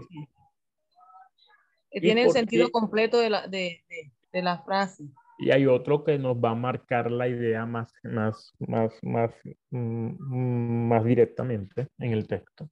[1.91, 3.83] Tiene el sentido completo de la, de,
[4.31, 5.03] de, la frase.
[5.39, 9.31] Y hay otro que nos va a marcar la idea más, más, más, más,
[9.71, 12.69] mm, más directamente en el texto.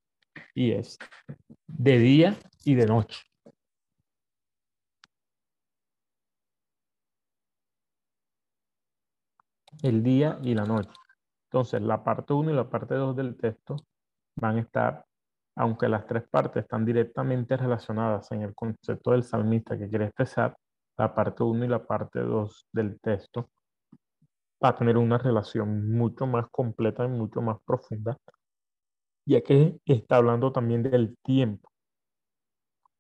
[0.54, 0.98] Y es
[1.68, 3.22] de día y de noche.
[9.84, 10.90] El día y la noche.
[11.50, 13.78] Entonces, la parte 1 y la parte 2 del texto
[14.36, 15.06] van a estar
[15.56, 20.56] aunque las tres partes están directamente relacionadas en el concepto del salmista que quiere expresar,
[20.98, 23.50] la parte 1 y la parte 2 del texto
[24.64, 28.18] va a tener una relación mucho más completa y mucho más profunda,
[29.26, 31.70] ya que está hablando también del tiempo,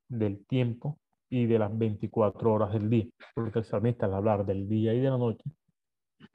[0.10, 4.68] del tiempo y de las 24 horas del día, porque el salmista al hablar del
[4.68, 5.50] día y de la noche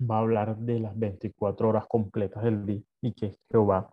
[0.01, 3.91] va a hablar de las 24 horas completas del día y que Jehová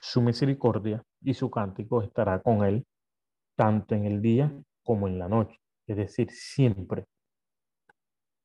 [0.00, 2.86] su misericordia y su cántico estará con él
[3.56, 4.52] tanto en el día
[4.84, 7.06] como en la noche, es decir, siempre.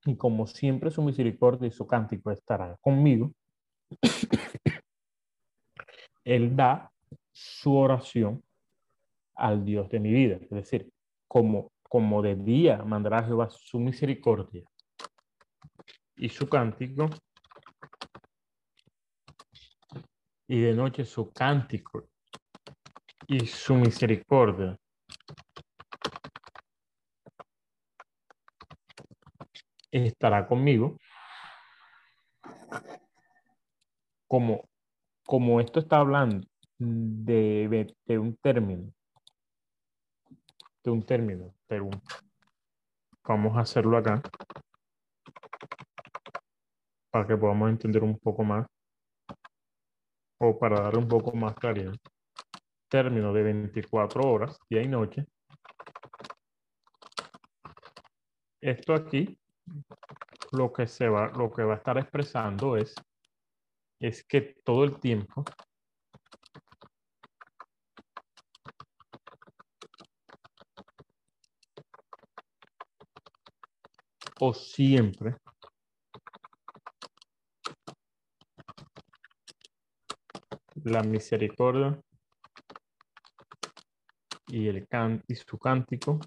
[0.06, 3.32] Y como siempre su misericordia y su cántico estarán conmigo,
[6.24, 6.92] él da
[7.32, 8.44] su oración
[9.36, 10.92] al Dios de mi vida, es decir,
[11.28, 14.64] como, como de día mandará Jehová su misericordia
[16.18, 17.10] y su cántico,
[20.48, 22.10] y de noche su cántico
[23.28, 24.78] y su misericordia.
[29.92, 30.98] Estará conmigo.
[34.28, 34.70] Como,
[35.26, 38.92] como esto está hablando de, de un término,
[40.84, 41.90] de un término, pero
[43.24, 44.22] vamos a hacerlo acá
[47.12, 48.66] para que podamos entender un poco más
[50.40, 51.94] o para dar un poco más claridad,
[52.90, 55.28] término de 24 horas, día y noche.
[58.60, 59.38] Esto aquí,
[60.52, 62.94] lo que se va, lo que va a estar expresando es,
[64.00, 65.44] es que todo el tiempo
[74.40, 75.36] o siempre
[80.84, 82.02] la misericordia
[84.48, 86.20] y, el can y su cántico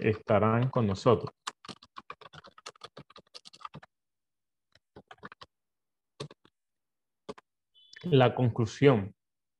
[0.00, 1.30] estarán con nosotros.
[8.04, 9.14] La conclusión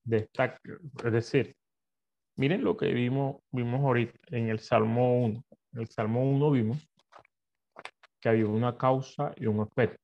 [0.04, 0.58] de esta,
[1.04, 1.56] es decir,
[2.36, 5.44] miren lo que vimos, vimos ahorita en el Salmo 1.
[5.72, 6.88] En el Salmo 1 vimos
[8.20, 10.02] que había una causa y un efecto.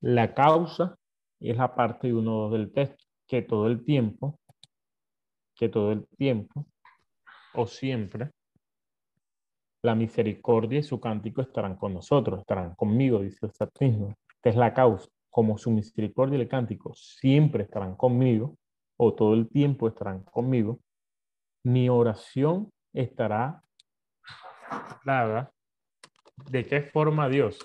[0.00, 0.96] La causa
[1.38, 4.40] es la parte 1 del texto, que todo el tiempo,
[5.54, 6.66] que todo el tiempo,
[7.54, 8.30] o siempre,
[9.82, 14.14] la misericordia y su cántico estarán con nosotros, estarán conmigo, dice el Santísimo.
[14.36, 15.08] Esta es la causa.
[15.30, 18.56] Como su misericordia y el cántico siempre estarán conmigo,
[18.96, 20.80] o todo el tiempo estarán conmigo,
[21.64, 23.62] mi oración estará
[25.04, 25.52] dada.
[26.50, 27.58] ¿De qué forma Dios?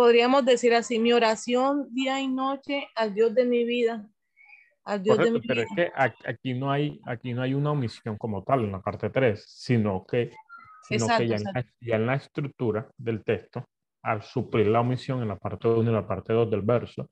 [0.00, 4.08] podríamos decir así, mi oración día y noche al Dios de mi vida.
[4.90, 8.18] Al Dios de mi pero es que aquí no, hay, aquí no hay una omisión
[8.18, 10.32] como tal en la parte 3, sino que,
[10.82, 11.36] sino que ya,
[11.80, 13.64] En la, estructura del texto,
[14.02, 17.08] al suplir la omisión en la parte 1 y la parte 2 del verso,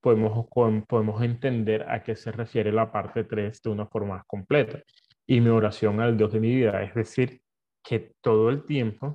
[0.00, 0.48] podemos,
[0.88, 4.80] podemos entender a qué se refiere la parte 3 de una forma más completa.
[5.24, 7.40] Y mi oración al Dios de mi vida, es decir,
[7.84, 9.14] que todo el tiempo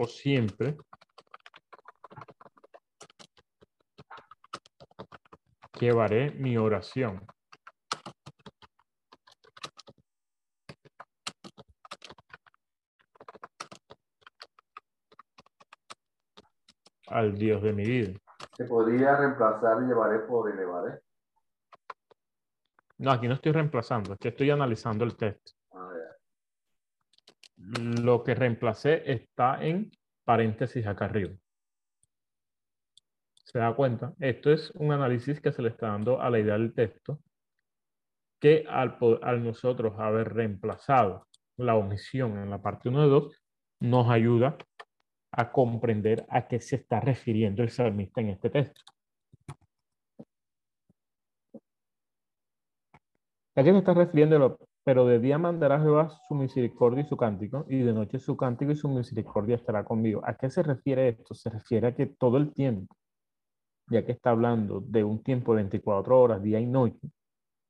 [0.00, 0.76] o siempre
[5.80, 7.26] llevaré mi oración.
[17.10, 18.18] al Dios de mi vida.
[18.54, 21.00] Se podría reemplazar llevaré por elevaré.
[22.98, 25.57] No, aquí no estoy reemplazando, aquí estoy analizando el texto.
[28.02, 29.90] Lo que reemplacé está en
[30.24, 31.34] paréntesis acá arriba.
[33.44, 34.14] ¿Se da cuenta?
[34.20, 37.20] Esto es un análisis que se le está dando a la idea del texto
[38.40, 43.42] que al, al nosotros haber reemplazado la omisión en la parte 1 de 2,
[43.80, 44.56] nos ayuda
[45.32, 48.82] a comprender a qué se está refiriendo el salmista en este texto.
[53.56, 54.58] ¿A qué se está refiriendo?
[54.84, 58.72] Pero de día mandará Jehová su misericordia y su cántico, y de noche su cántico
[58.72, 60.22] y su misericordia estará conmigo.
[60.24, 61.34] ¿A qué se refiere esto?
[61.34, 62.96] Se refiere a que todo el tiempo
[63.90, 67.10] ya que está hablando de un tiempo de 24 horas, día y noche,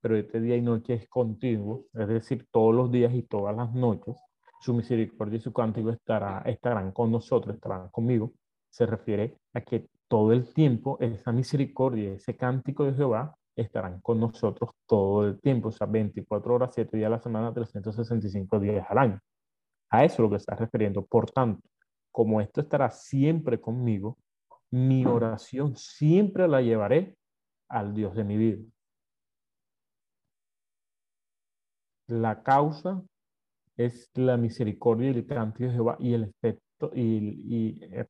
[0.01, 3.73] pero este día y noche es continuo, es decir, todos los días y todas las
[3.73, 4.17] noches,
[4.61, 8.33] su misericordia y su cántico estará, estarán con nosotros, estarán conmigo.
[8.71, 14.21] Se refiere a que todo el tiempo esa misericordia, ese cántico de Jehová estarán con
[14.21, 18.87] nosotros todo el tiempo, o sea, 24 horas, 7 días a la semana, 365 días
[18.89, 19.21] al año.
[19.91, 21.05] A eso es lo que está refiriendo.
[21.05, 21.63] Por tanto,
[22.11, 24.19] como esto estará siempre conmigo,
[24.71, 27.17] mi oración siempre la llevaré
[27.69, 28.63] al Dios de mi vida.
[32.07, 33.03] La causa
[33.77, 38.07] es la misericordia y el canto de Jehová y el efecto, y, eh,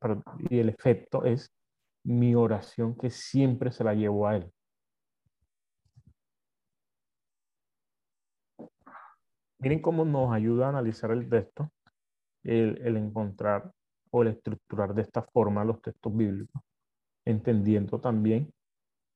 [0.51, 1.53] y el efecto es
[2.05, 4.53] mi oración que siempre se la llevo a Él.
[9.59, 11.71] Miren cómo nos ayuda a analizar el texto,
[12.45, 13.73] el, encontrar
[14.11, 16.63] o el estructurar de esta forma los textos bíblicos,
[17.25, 18.53] entendiendo también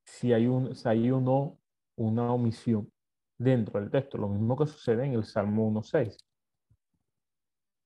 [0.04, 1.58] si hay, un, si hay uno,
[1.96, 2.90] una omisión
[3.38, 6.16] dentro del texto, lo mismo que sucede en el Salmo 1.6.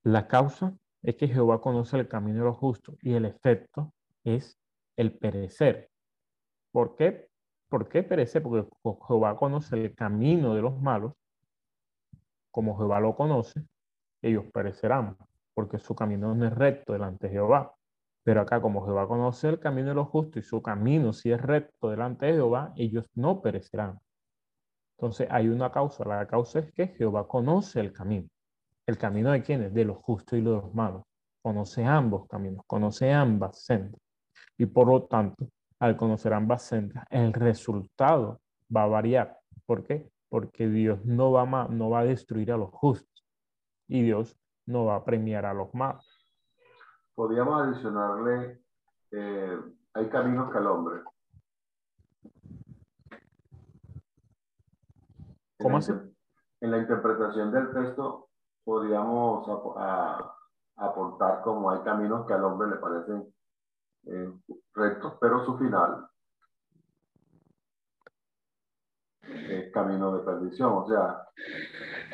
[0.03, 3.93] La causa es que Jehová conoce el camino de los justos y el efecto
[4.23, 4.59] es
[4.95, 5.89] el perecer.
[6.71, 7.29] ¿Por qué?
[7.69, 8.41] ¿Por qué perecer?
[8.41, 8.67] Porque
[9.07, 11.13] Jehová conoce el camino de los malos,
[12.51, 13.63] como Jehová lo conoce,
[14.21, 15.17] ellos perecerán
[15.53, 17.73] porque su camino no es recto delante de Jehová.
[18.23, 21.41] Pero acá, como Jehová conoce el camino de los justos y su camino si es
[21.41, 23.99] recto delante de Jehová, ellos no perecerán.
[24.97, 26.05] Entonces hay una causa.
[26.05, 28.27] La causa es que Jehová conoce el camino.
[28.85, 29.73] ¿El camino de quiénes?
[29.73, 31.03] De los justos y los malos.
[31.41, 33.99] Conoce ambos caminos, conoce ambas sendas.
[34.57, 35.47] Y por lo tanto,
[35.79, 38.41] al conocer ambas sendas, el resultado
[38.75, 39.39] va a variar.
[39.65, 40.09] ¿Por qué?
[40.29, 43.25] Porque Dios no va, no va a destruir a los justos.
[43.87, 46.05] Y Dios no va a premiar a los malos.
[47.15, 48.61] Podríamos adicionarle,
[49.11, 49.59] eh,
[49.93, 51.01] hay caminos que al hombre.
[55.57, 55.91] ¿Cómo así?
[56.61, 58.29] En la interpretación del texto
[58.63, 59.47] podríamos
[60.75, 63.33] aportar como hay caminos que al hombre le parecen
[64.05, 64.33] eh,
[64.73, 66.07] rectos, pero su final
[69.23, 70.73] es camino de perdición.
[70.73, 71.27] O sea,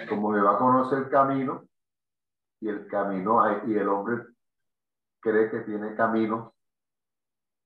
[0.09, 1.63] como a conocer el camino,
[2.59, 4.25] y el camino, y el hombre
[5.19, 6.53] cree que tiene caminos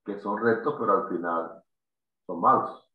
[0.05, 1.63] que son rectos, pero al final
[2.25, 2.89] son malos.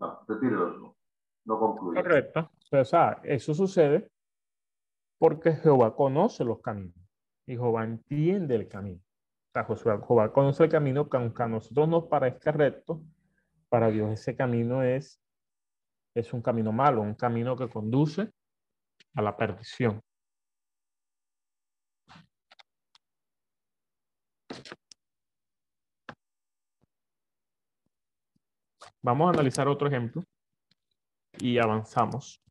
[0.00, 0.96] No, retírelo,
[1.44, 2.02] no concluye.
[2.02, 2.50] Correcto.
[2.72, 4.10] o sea, eso sucede
[5.18, 6.96] porque Jehová conoce los caminos
[7.46, 9.02] y Jehová entiende el camino.
[9.54, 13.02] O sea, Jehová conoce el camino que aunque a nosotros nos parezca recto,
[13.72, 15.18] para Dios ese camino es,
[16.14, 18.30] es un camino malo, un camino que conduce
[19.14, 19.98] a la perdición.
[29.00, 30.22] Vamos a analizar otro ejemplo
[31.38, 32.42] y avanzamos.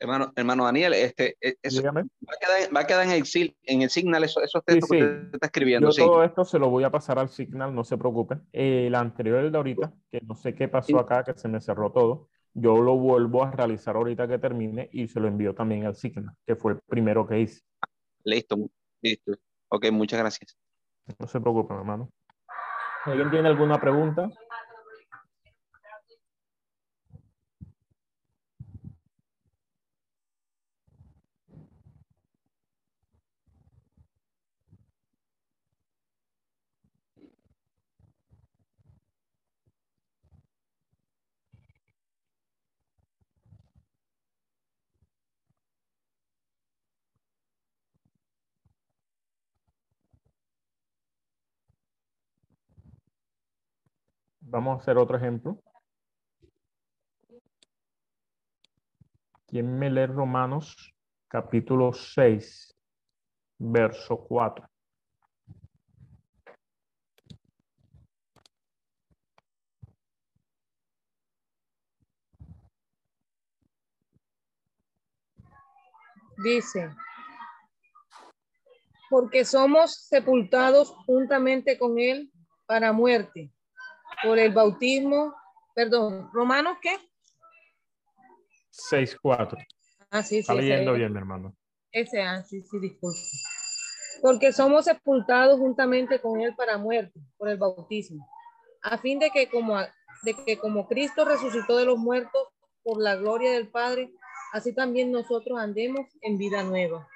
[0.00, 4.88] Hermano, hermano Daniel, este, e, va, a quedar, en, el, en el Signal esos, textos
[4.88, 5.90] que usted está escribiendo.
[5.90, 8.38] Yo todo esto se lo voy a pasar al Signal, no se preocupe.
[8.52, 11.90] El anterior, el de ahorita, que no sé qué pasó acá, que se me cerró
[11.90, 12.28] todo.
[12.54, 16.34] Yo lo vuelvo a realizar ahorita que termine y se lo envío también al Signal,
[16.46, 17.62] que fue el primero que hice.
[18.24, 18.56] Listo,
[19.02, 19.32] listo.
[19.68, 20.56] Ok, muchas gracias.
[21.18, 22.10] No se preocupen, hermano.
[23.04, 24.28] ¿Alguien tiene alguna pregunta?
[54.50, 55.62] Vamos a hacer otro ejemplo.
[59.46, 60.94] ¿Quién me lee Romanos
[61.28, 62.74] capítulo 6,
[63.58, 64.66] verso 4?
[76.42, 76.90] Dice,
[79.10, 82.32] porque somos sepultados juntamente con Él
[82.64, 83.52] para muerte
[84.22, 85.34] por el bautismo,
[85.74, 86.96] perdón, Romanos qué?
[88.90, 89.56] 6.4.
[90.10, 90.38] Ah, sí, sí.
[90.40, 91.54] Está leyendo bien, mi hermano.
[91.92, 93.18] Ese, ah, sí, sí, disculpe.
[94.22, 98.28] Porque somos sepultados juntamente con él para muerte, por el bautismo,
[98.82, 99.78] a fin de que como,
[100.22, 102.48] de que como Cristo resucitó de los muertos
[102.82, 104.12] por la gloria del Padre,
[104.52, 107.06] así también nosotros andemos en vida nueva.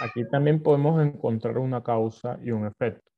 [0.00, 3.13] Aquí también podemos encontrar una causa y un efecto.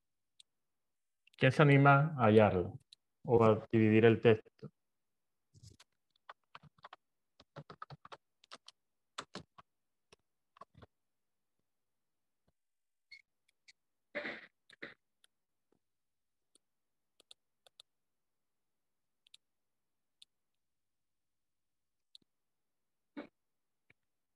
[1.39, 2.79] ¿Quién se anima a hallarlo
[3.25, 4.71] o a dividir el texto?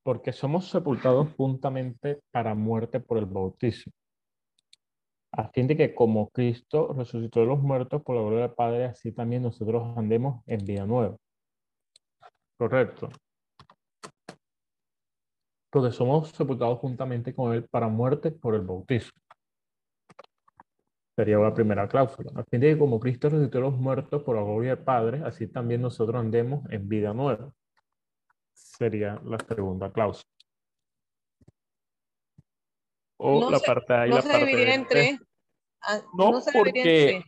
[0.02, 3.92] porque somos sepultados juntamente para muerte por el bautismo,
[5.40, 8.84] a fin de que como Cristo resucitó de los muertos por la gloria del Padre,
[8.84, 11.16] así también nosotros andemos en vida nueva.
[12.58, 13.08] Correcto.
[15.70, 19.18] Porque somos sepultados juntamente con Él para muerte por el bautismo.
[21.16, 22.32] Sería la primera cláusula.
[22.34, 25.22] A fin de que como Cristo resucitó de los muertos por la gloria del Padre,
[25.24, 27.52] así también nosotros andemos en vida nueva
[28.80, 30.30] sería la segunda cláusula.
[33.18, 35.18] O la parte A y la parte B.
[35.82, 37.22] Ah, no, porque,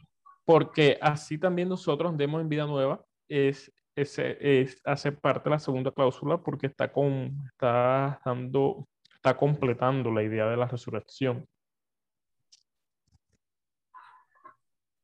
[0.44, 5.58] porque así también nosotros andemos en vida nueva es, ese, es, hace parte de la
[5.58, 11.46] segunda cláusula porque está, con, está, dando, está completando la idea de la resurrección.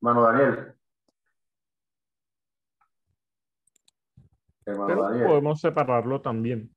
[0.00, 0.78] Mano Daniel,
[4.76, 4.96] Pero
[5.26, 6.70] podemos separarlo también.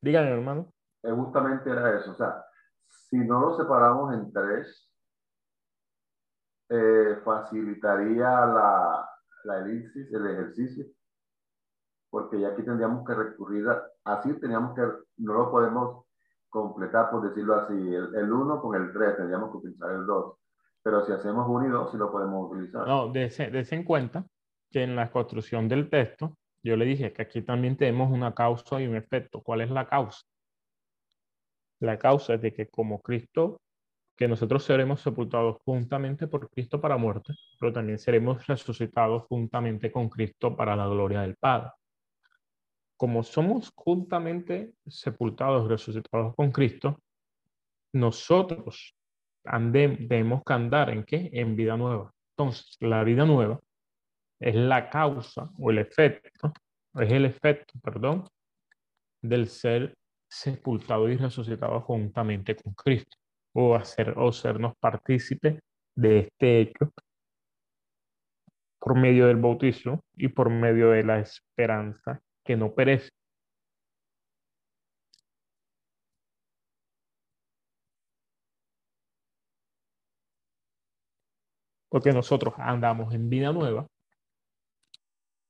[0.00, 0.72] Díganme, hermano.
[1.02, 2.12] Eh, justamente era eso.
[2.12, 2.44] O sea,
[3.10, 4.90] si no lo separamos en tres,
[6.70, 9.08] eh, facilitaría la,
[9.44, 10.84] la elipsis, el ejercicio,
[12.10, 14.82] porque ya aquí tendríamos que recurrir a, así teníamos que,
[15.18, 16.04] no lo podemos
[16.48, 20.34] completar, por decirlo así, el 1 con el 3, tendríamos que utilizar el 2.
[20.82, 22.86] Pero si hacemos 1 y 2, sí lo podemos utilizar.
[22.86, 24.24] No, des en cuenta
[24.70, 28.80] que en la construcción del texto, yo le dije que aquí también tenemos una causa
[28.80, 29.42] y un efecto.
[29.42, 30.24] ¿Cuál es la causa?
[31.80, 33.60] La causa es de que como Cristo,
[34.16, 40.08] que nosotros seremos sepultados juntamente por Cristo para muerte, pero también seremos resucitados juntamente con
[40.08, 41.70] Cristo para la gloria del Padre.
[42.96, 46.98] Como somos juntamente sepultados, resucitados con Cristo,
[47.92, 48.96] nosotros
[49.44, 51.30] debemos que andar en qué?
[51.32, 52.12] En vida nueva.
[52.36, 53.60] Entonces, la vida nueva
[54.40, 56.52] es la causa o el efecto,
[56.94, 58.24] es el efecto, perdón,
[59.22, 59.94] del ser
[60.28, 63.16] sepultado y resucitado juntamente con Cristo,
[63.52, 65.60] o hacer o sernos partícipes
[65.94, 66.92] de este hecho
[68.78, 73.10] por medio del bautismo y por medio de la esperanza que no perece.
[81.90, 83.86] Porque nosotros andamos en vida nueva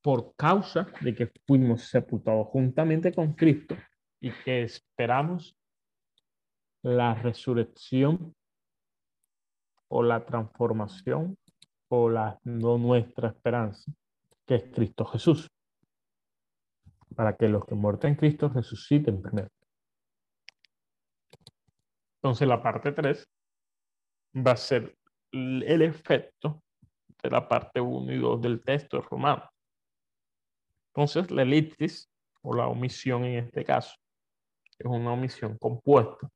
[0.01, 3.75] por causa de que fuimos sepultados juntamente con Cristo
[4.21, 5.55] y que esperamos
[6.81, 8.35] la resurrección
[9.87, 11.37] o la transformación
[11.89, 13.91] o la nuestra esperanza,
[14.45, 15.47] que es Cristo Jesús,
[17.15, 19.49] para que los que muerten en Cristo resuciten primero.
[22.15, 23.27] Entonces la parte 3
[24.35, 24.95] va a ser
[25.31, 26.61] el efecto
[27.21, 29.49] de la parte 1 y 2 del texto romano.
[30.87, 32.09] Entonces, la elipsis,
[32.41, 33.95] o la omisión en este caso,
[34.79, 36.29] es una omisión compuesta,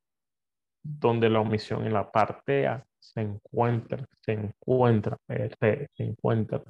[0.82, 6.62] donde la omisión en la parte A se encuentra, se encuentra, eh, se encuentra,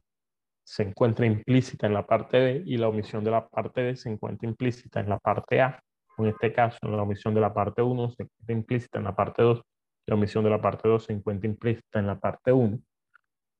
[0.65, 4.11] se encuentra implícita en la parte B y la omisión de la parte B se
[4.11, 5.81] encuentra implícita en la parte A.
[6.17, 9.43] En este caso, la omisión de la parte 1 se encuentra implícita en la parte
[9.43, 9.59] 2
[10.07, 12.79] y la omisión de la parte 2 se encuentra implícita en la parte 1.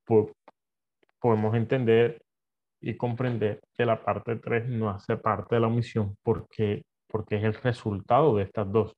[0.05, 0.33] Pues,
[1.21, 2.23] podemos entender
[2.81, 6.85] y comprender que la parte 3 no hace parte de la omisión porque,
[7.15, 8.93] porque es el resultado de estas dos.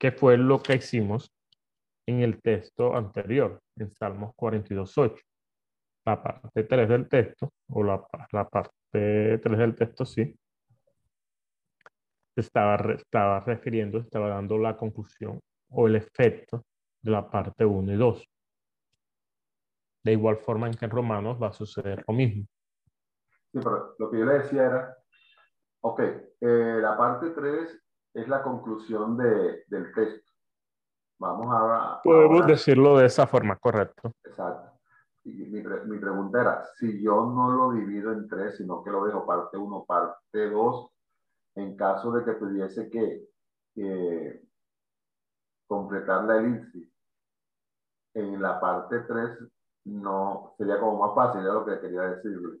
[0.00, 1.30] Que fue lo que hicimos
[2.06, 5.20] en el texto anterior, en Salmos 42.8.
[6.06, 8.02] La parte 3 del texto, o la,
[8.32, 10.34] la parte 3 del texto, sí,
[12.34, 15.38] estaba, estaba refiriendo, estaba dando la conclusión
[15.68, 16.64] o el efecto
[17.02, 18.24] de la parte 1 y 2.
[20.02, 22.46] De igual forma en que en Romanos va a suceder lo mismo.
[23.52, 24.96] Sí, pero lo que yo le decía era,
[25.86, 26.00] ok,
[26.40, 27.82] eh, la parte 3
[28.14, 30.32] es la conclusión de, del texto.
[31.18, 32.00] Vamos ahora.
[32.02, 34.12] Podemos decirlo de esa forma, correcto.
[34.24, 34.72] Exacto.
[35.24, 39.04] Y mi, mi, pregunta era, si yo no lo divido en tres, sino que lo
[39.04, 40.90] dejo parte 1, parte 2,
[41.56, 43.26] en caso de que tuviese que
[45.66, 46.88] completar la elipsis
[48.14, 49.38] en la parte 3,
[49.84, 52.60] no sería como más fácil, era lo que quería decirle.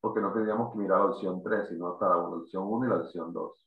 [0.00, 2.96] Porque no tendríamos que mirar la opción 3, sino hasta la opción 1 y la
[2.96, 3.66] opción 2.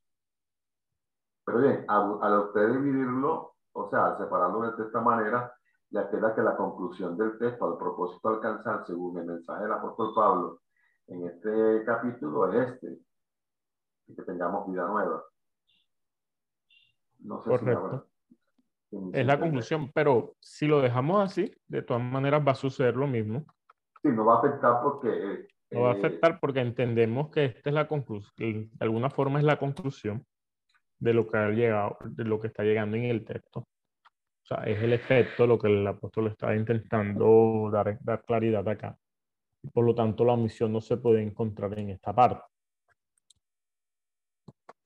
[1.46, 5.52] Pero bien, al, usted dividirlo, o sea, separarlo de esta manera,
[5.90, 9.74] ya queda que la conclusión del texto, al propósito de alcanzar, según el mensaje del
[9.74, 10.62] apóstol Pablo
[11.08, 13.00] en este capítulo, es este,
[14.16, 15.24] que tengamos vida nueva.
[17.20, 18.08] No sé Correcto.
[19.14, 23.08] es la conclusión, pero si lo dejamos así, de todas maneras va a suceder lo
[23.08, 23.46] mismo.
[24.02, 25.48] Sí, no va a afectar porque...
[25.72, 29.40] no va a eh, afectar porque entendemos que esta es la conclusión, de alguna forma
[29.40, 30.26] es la conclusión
[31.00, 33.60] de lo que ha llegado, de lo que está llegando en el texto.
[33.60, 38.98] O sea, es el efecto lo que el apóstol está intentando dar, dar claridad acá.
[39.74, 42.44] Por lo tanto, la omisión no se puede encontrar en esta parte.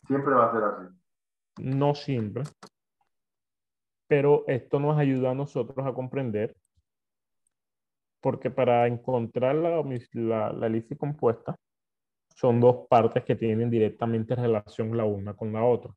[0.05, 0.95] Siempre va a ser así.
[1.59, 2.43] No siempre.
[4.07, 6.55] Pero esto nos ayuda a nosotros a comprender,
[8.23, 11.57] porque para encontrar la, la, la elipsis compuesta,
[12.33, 15.93] son dos partes que tienen directamente relación la una con la otra.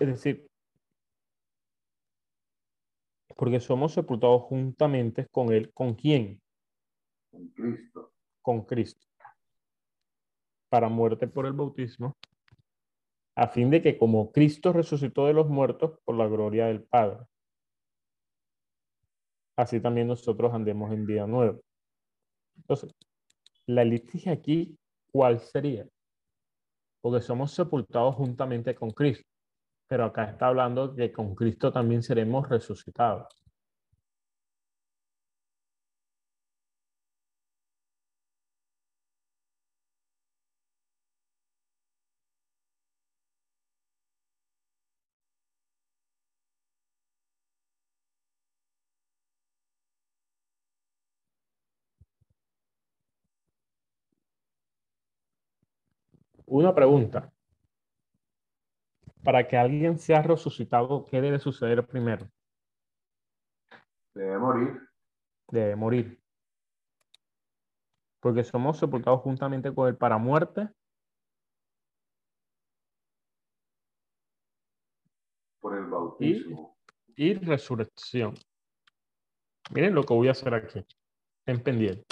[0.00, 0.48] Es decir,
[3.36, 5.70] porque somos sepultados juntamente con Él.
[5.74, 6.40] ¿Con quién?
[7.30, 8.12] Con Cristo.
[8.40, 9.06] Con Cristo.
[10.70, 12.16] Para muerte por el bautismo,
[13.36, 17.26] a fin de que como Cristo resucitó de los muertos por la gloria del Padre,
[19.56, 21.58] así también nosotros andemos en vida nueva.
[22.56, 22.94] Entonces,
[23.66, 24.76] la liturgia aquí,
[25.10, 25.86] ¿cuál sería?
[27.00, 29.32] Porque somos sepultados juntamente con Cristo
[29.92, 33.26] pero acá está hablando que con Cristo también seremos resucitados.
[56.52, 57.32] Una pregunta
[59.24, 62.28] para que alguien sea resucitado, ¿qué debe suceder primero?
[64.12, 64.88] Debe morir.
[65.48, 66.22] Debe morir.
[68.20, 70.68] Porque somos sepultados juntamente con él para muerte.
[75.58, 76.76] Por el bautismo.
[77.16, 78.34] Y, resurrección.
[79.70, 80.84] Miren lo que voy a hacer aquí.
[81.46, 82.04] En pendiente.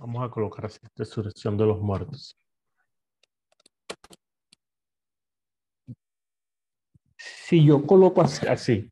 [0.00, 2.36] Vamos a colocar así, resurrección de los muertos.
[7.16, 8.90] Si yo coloco así,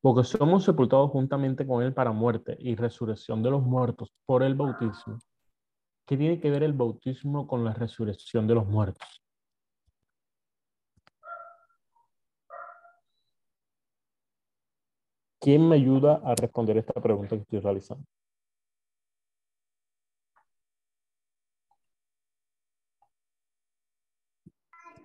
[0.00, 4.54] porque somos sepultados juntamente con Él para muerte y resurrección de los muertos por el
[4.54, 5.18] bautismo,
[6.06, 9.22] ¿qué tiene que ver el bautismo con la resurrección de los muertos?
[15.40, 18.04] ¿Quién me ayuda a responder esta pregunta que estoy realizando?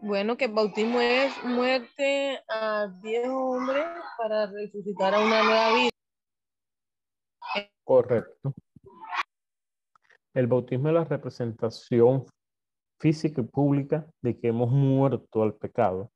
[0.03, 3.83] Bueno, que el bautismo es muerte a viejo hombre
[4.17, 5.89] para resucitar a una nueva vida.
[7.83, 8.53] Correcto.
[10.33, 12.25] El bautismo es la representación
[12.99, 16.09] física y pública de que hemos muerto al pecado.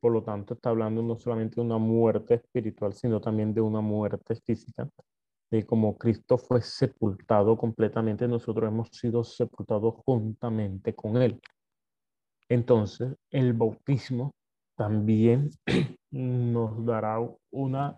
[0.00, 3.80] Por lo tanto, está hablando no solamente de una muerte espiritual, sino también de una
[3.80, 4.86] muerte física.
[5.50, 11.40] De como Cristo fue sepultado completamente, nosotros hemos sido sepultados juntamente con Él.
[12.50, 14.34] Entonces, el bautismo
[14.76, 15.50] también
[16.10, 17.18] nos dará
[17.52, 17.96] una,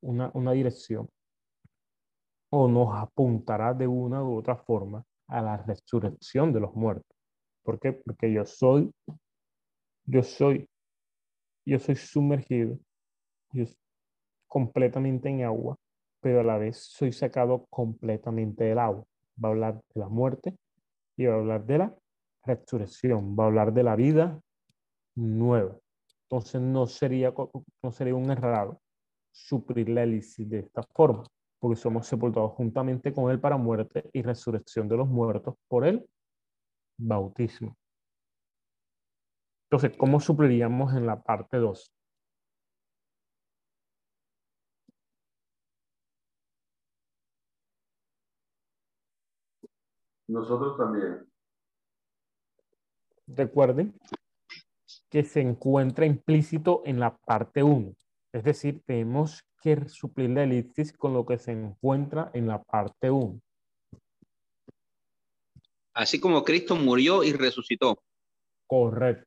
[0.00, 1.08] una, dirección
[2.50, 7.16] o nos apuntará de una u otra forma a la resurrección de los muertos.
[7.62, 7.92] ¿Por qué?
[7.92, 8.90] Porque yo soy,
[10.06, 10.68] yo soy,
[11.64, 12.76] yo soy sumergido,
[13.52, 13.64] yo
[14.48, 15.76] completamente en agua,
[16.20, 19.04] pero a la vez soy sacado completamente del agua.
[19.42, 20.56] Va a hablar de la muerte
[21.16, 22.01] y va a hablar de la
[22.44, 24.40] resurrección, va a hablar de la vida
[25.16, 25.78] nueva.
[26.24, 27.34] Entonces no sería,
[27.82, 28.80] no sería un errado
[29.30, 31.24] suplir la elipsis de esta forma,
[31.58, 36.06] porque somos sepultados juntamente con Él para muerte y resurrección de los muertos por el
[36.98, 37.76] bautismo.
[39.70, 41.92] Entonces, ¿cómo supliríamos en la parte 2?
[50.28, 51.31] Nosotros también.
[53.34, 53.94] Recuerden
[55.08, 57.94] que se encuentra implícito en la parte 1.
[58.32, 63.10] Es decir, tenemos que suplir la elipsis con lo que se encuentra en la parte
[63.10, 63.40] 1.
[65.94, 68.02] Así como Cristo murió y resucitó.
[68.66, 69.26] Correcto.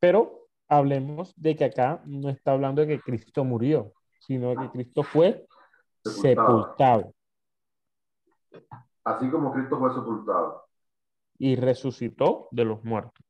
[0.00, 5.02] Pero hablemos de que acá no está hablando de que Cristo murió, sino que Cristo
[5.02, 5.46] fue
[6.04, 7.14] sepultado.
[9.04, 10.66] Así como Cristo fue sepultado.
[11.38, 13.24] Y resucitó de los muertos.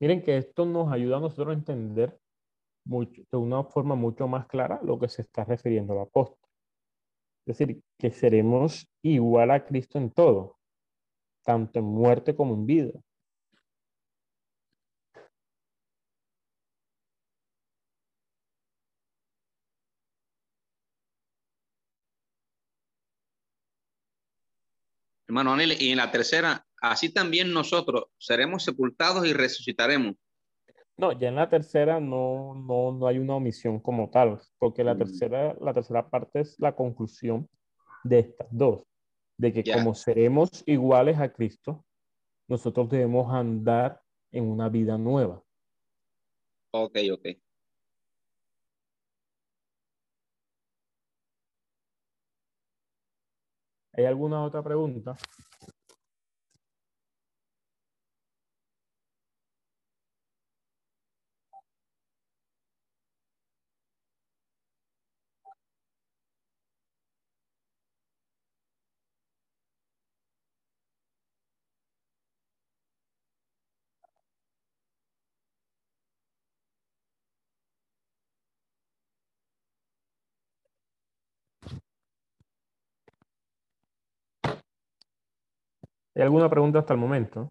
[0.00, 2.18] Miren que esto nos ayuda a nosotros a entender
[2.84, 6.38] mucho, de una forma mucho más clara lo que se está refiriendo el apóstol.
[7.46, 10.59] Es decir, que seremos igual a Cristo en todo,
[11.44, 12.92] tanto en muerte como en vida.
[25.30, 30.16] Hermano Anel, y en la tercera, así también nosotros seremos sepultados y resucitaremos.
[30.96, 34.98] No, ya en la tercera no, no, no hay una omisión como tal, porque la,
[34.98, 37.48] tercera, la tercera parte es la conclusión
[38.02, 38.82] de estas dos,
[39.40, 41.82] de que como seremos iguales a Cristo,
[42.46, 45.42] nosotros debemos andar en una vida nueva.
[46.72, 47.26] Ok, ok.
[53.92, 55.16] ¿Hay alguna otra pregunta?
[86.20, 87.50] ¿Hay alguna pregunta hasta el momento?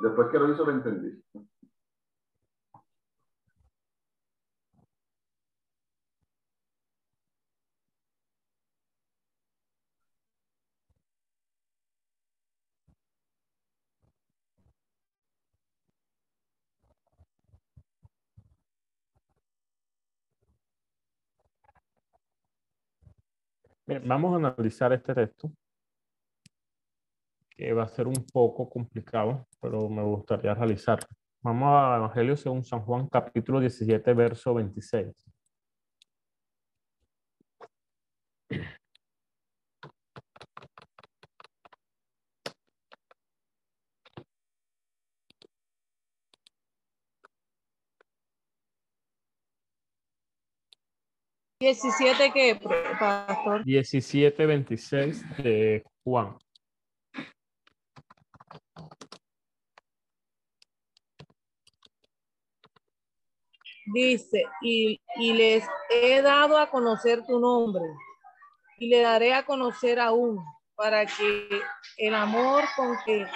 [0.00, 1.20] Después que lo hizo, lo entendí.
[24.04, 25.50] Vamos a analizar este texto,
[27.50, 31.06] que va a ser un poco complicado, pero me gustaría realizarlo.
[31.40, 35.14] Vamos a Evangelio según San Juan, capítulo 17, verso 26.
[51.66, 52.60] ¿17 qué,
[52.96, 53.64] pastor?
[53.64, 56.36] 17, 26 de Juan.
[63.92, 67.82] Dice, y, y les he dado a conocer tu nombre,
[68.78, 70.38] y le daré a conocer aún,
[70.76, 71.48] para que
[71.96, 73.26] el amor con que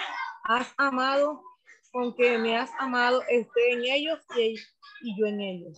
[0.44, 1.42] has amado,
[1.90, 4.54] con que me has amado, esté en ellos y,
[5.02, 5.76] y yo en ellos.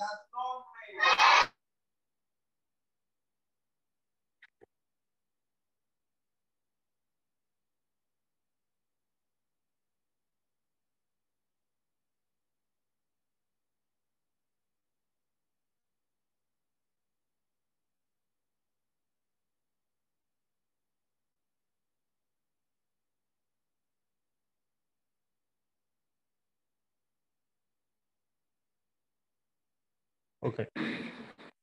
[30.42, 30.60] Ok.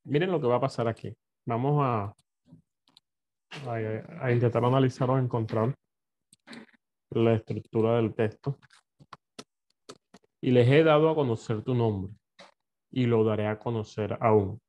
[0.06, 1.14] Miren lo que va a pasar aquí.
[1.46, 2.14] Vamos a,
[3.68, 5.76] a, intentar analizar o encontrar
[7.12, 8.58] la estructura del texto.
[10.42, 12.14] Y les he dado a conocer tu nombre
[12.92, 14.62] y lo daré a conocer aún.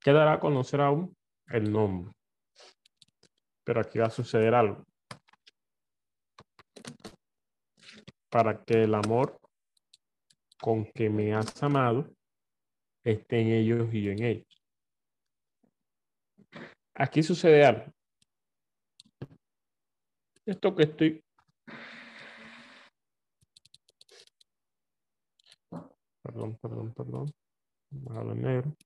[0.00, 1.14] ¿Qué dará a conocer aún?
[1.50, 2.12] el nombre.
[3.64, 4.84] Pero aquí va a suceder algo.
[8.30, 9.38] Para que el amor
[10.60, 12.08] con que me has amado
[13.04, 14.62] esté en ellos y yo en ellos.
[16.94, 17.92] Aquí sucede algo.
[20.44, 21.24] Esto que estoy...
[26.22, 27.32] Perdón, perdón, perdón.
[27.90, 28.76] Vamos negro.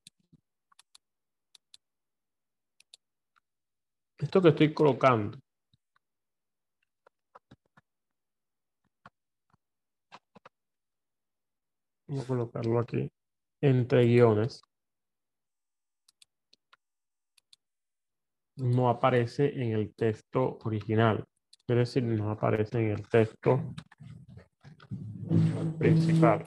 [4.18, 5.38] Esto que estoy colocando.
[12.06, 13.10] Vamos a colocarlo aquí
[13.64, 14.62] entre guiones.
[18.56, 21.24] No aparece en el texto original.
[21.66, 23.74] Es decir, no aparece en el texto
[25.78, 26.46] principal.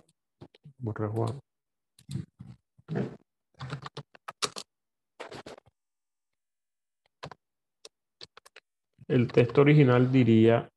[9.08, 10.70] El texto original diría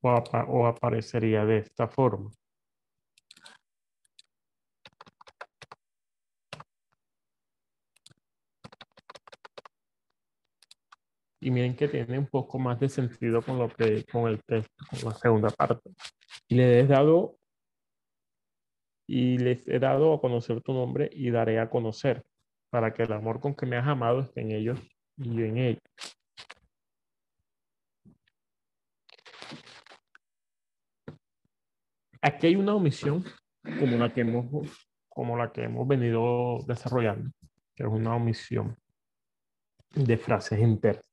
[0.00, 2.30] o, aparecería de esta forma.
[11.40, 14.84] Y miren que tiene un poco más de sentido con lo que con el texto,
[14.90, 15.90] con la segunda parte.
[16.48, 17.36] Y le he dado
[19.06, 22.24] y les he dado a conocer tu nombre y daré a conocer
[22.70, 24.78] para que el amor con que me has amado esté en ellos
[25.16, 25.82] y en ellos.
[32.20, 33.24] Aquí hay una omisión
[33.78, 37.30] como la que hemos, como la que hemos venido desarrollando,
[37.74, 38.76] que es una omisión
[39.94, 41.07] de frases enteras.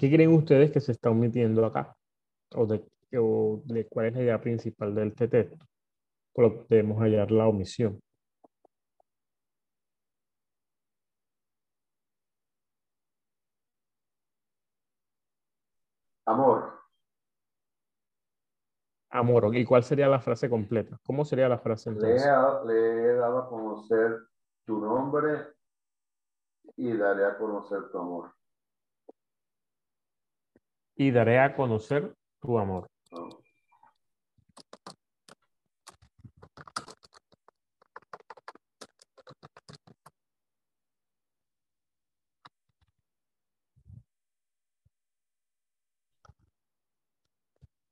[0.00, 1.94] ¿Qué creen ustedes que se está omitiendo acá?
[2.54, 5.58] ¿O de, de cuál es la idea principal del TT?
[6.32, 8.00] Podemos hallar la omisión.
[16.24, 16.80] Amor.
[19.10, 19.54] Amor.
[19.54, 20.98] ¿Y cuál sería la frase completa?
[21.04, 22.24] ¿Cómo sería la frase entonces?
[22.64, 24.18] Le he, dado a conocer
[24.64, 25.48] tu nombre
[26.76, 28.39] y daré a conocer tu amor.
[31.00, 32.86] Y daré a conocer tu amor.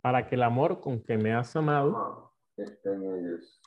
[0.02, 3.60] para que el amor con que me has amado esté en ellos.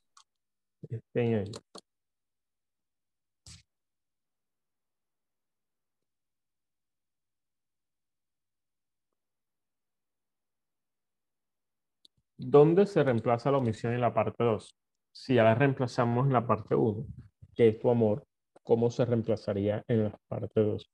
[0.87, 1.90] Esté en ellos.
[12.43, 14.75] ¿Dónde se reemplaza la omisión en la parte 2?
[15.11, 17.05] Si ya la reemplazamos en la parte 1,
[17.53, 18.25] que es tu amor,
[18.63, 20.91] ¿cómo se reemplazaría en la parte 2?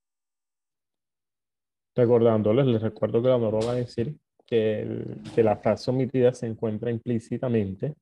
[1.96, 5.06] Recordándoles, les recuerdo que la norma va a decir que,
[5.38, 7.96] la frase omitida se encuentra implícitamente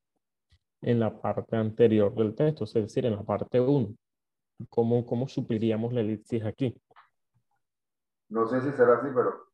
[0.82, 3.94] en la parte anterior del texto, es decir, en la parte 1.
[4.68, 6.76] ¿Cómo, ¿Cómo supliríamos la elipsis aquí?
[8.28, 9.46] No sé si será así, pero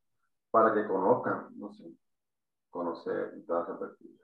[0.51, 1.85] para que conozcan, no sé,
[2.73, 4.23] conocer toda esa perspectiva.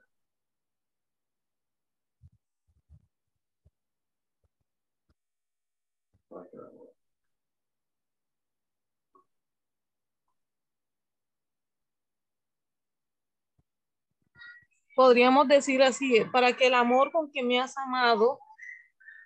[14.98, 18.40] podríamos decir así, para que el amor con que me has amado,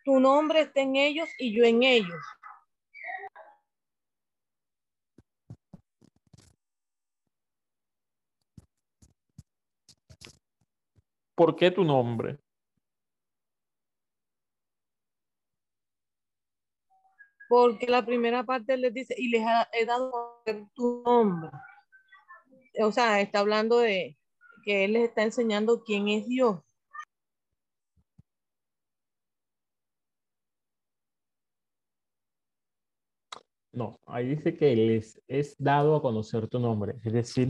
[0.04, 2.20] tu nombre esté en ellos y yo en ellos.
[11.42, 12.38] ¿Por qué tu nombre?
[17.48, 19.42] Porque la primera parte les dice, y les
[19.72, 20.40] he dado
[20.72, 21.50] tu nombre.
[22.80, 24.16] O sea, está hablando de,
[24.64, 26.60] que Él les está enseñando quién es Dios.
[33.72, 37.48] No, ahí dice que les es dado a conocer tu nombre, es decir,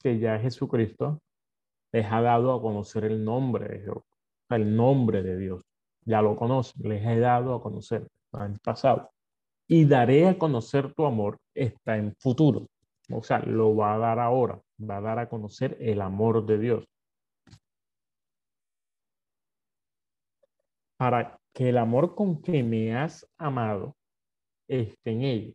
[0.00, 1.23] que ya Jesucristo
[1.94, 3.92] les ha dado a conocer el nombre de
[4.50, 5.62] el nombre de Dios.
[6.04, 9.10] Ya lo conocen, les he dado a conocer, en pasado.
[9.68, 12.66] Y daré a conocer tu amor, está en futuro.
[13.12, 16.58] O sea, lo va a dar ahora va a dar a conocer el amor de
[16.58, 16.84] Dios.
[20.96, 23.94] Para que el amor con que me has amado
[24.66, 25.54] esté en ellos.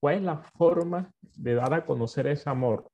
[0.00, 2.89] ¿Cuál es la forma de dar a conocer ese amor?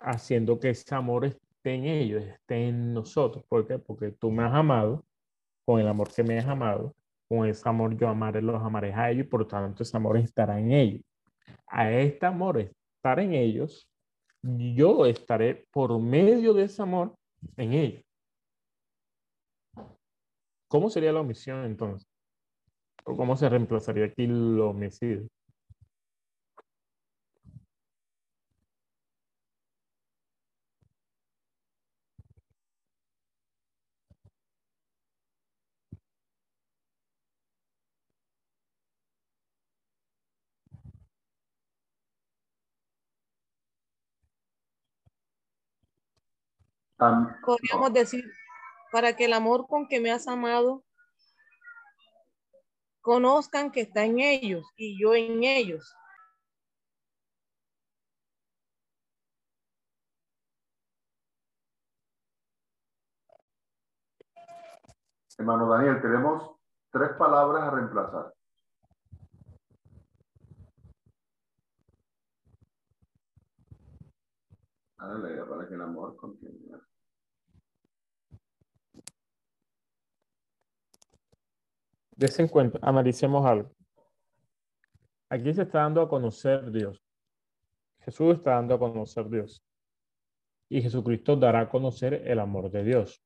[0.00, 3.44] Haciendo que ese amor esté en ellos, esté en nosotros.
[3.48, 3.78] ¿Por qué?
[3.78, 5.04] Porque tú me has amado
[5.64, 6.94] con el amor que me has amado,
[7.28, 10.58] con ese amor yo amaré, los amaré a ellos y por tanto ese amor estará
[10.58, 11.02] en ellos.
[11.66, 13.88] A este amor estar en ellos,
[14.42, 17.14] yo estaré por medio de ese amor
[17.56, 18.04] en ellos.
[20.68, 22.06] ¿Cómo sería la omisión entonces?
[23.04, 25.28] ¿O cómo se reemplazaría aquí lo homicidio?
[46.96, 48.24] Podríamos decir,
[48.92, 50.84] para que el amor con que me has amado
[53.00, 55.94] conozcan que está en ellos y yo en ellos.
[65.36, 66.56] Hermano Daniel, tenemos
[66.92, 68.32] tres palabras a reemplazar.
[75.48, 76.63] para que el amor continúe.
[82.16, 83.70] Desen cuenta, analicemos algo.
[85.28, 87.02] Aquí se está dando a conocer Dios.
[88.00, 89.64] Jesús está dando a conocer Dios.
[90.68, 93.22] Y Jesucristo dará a conocer el amor de Dios.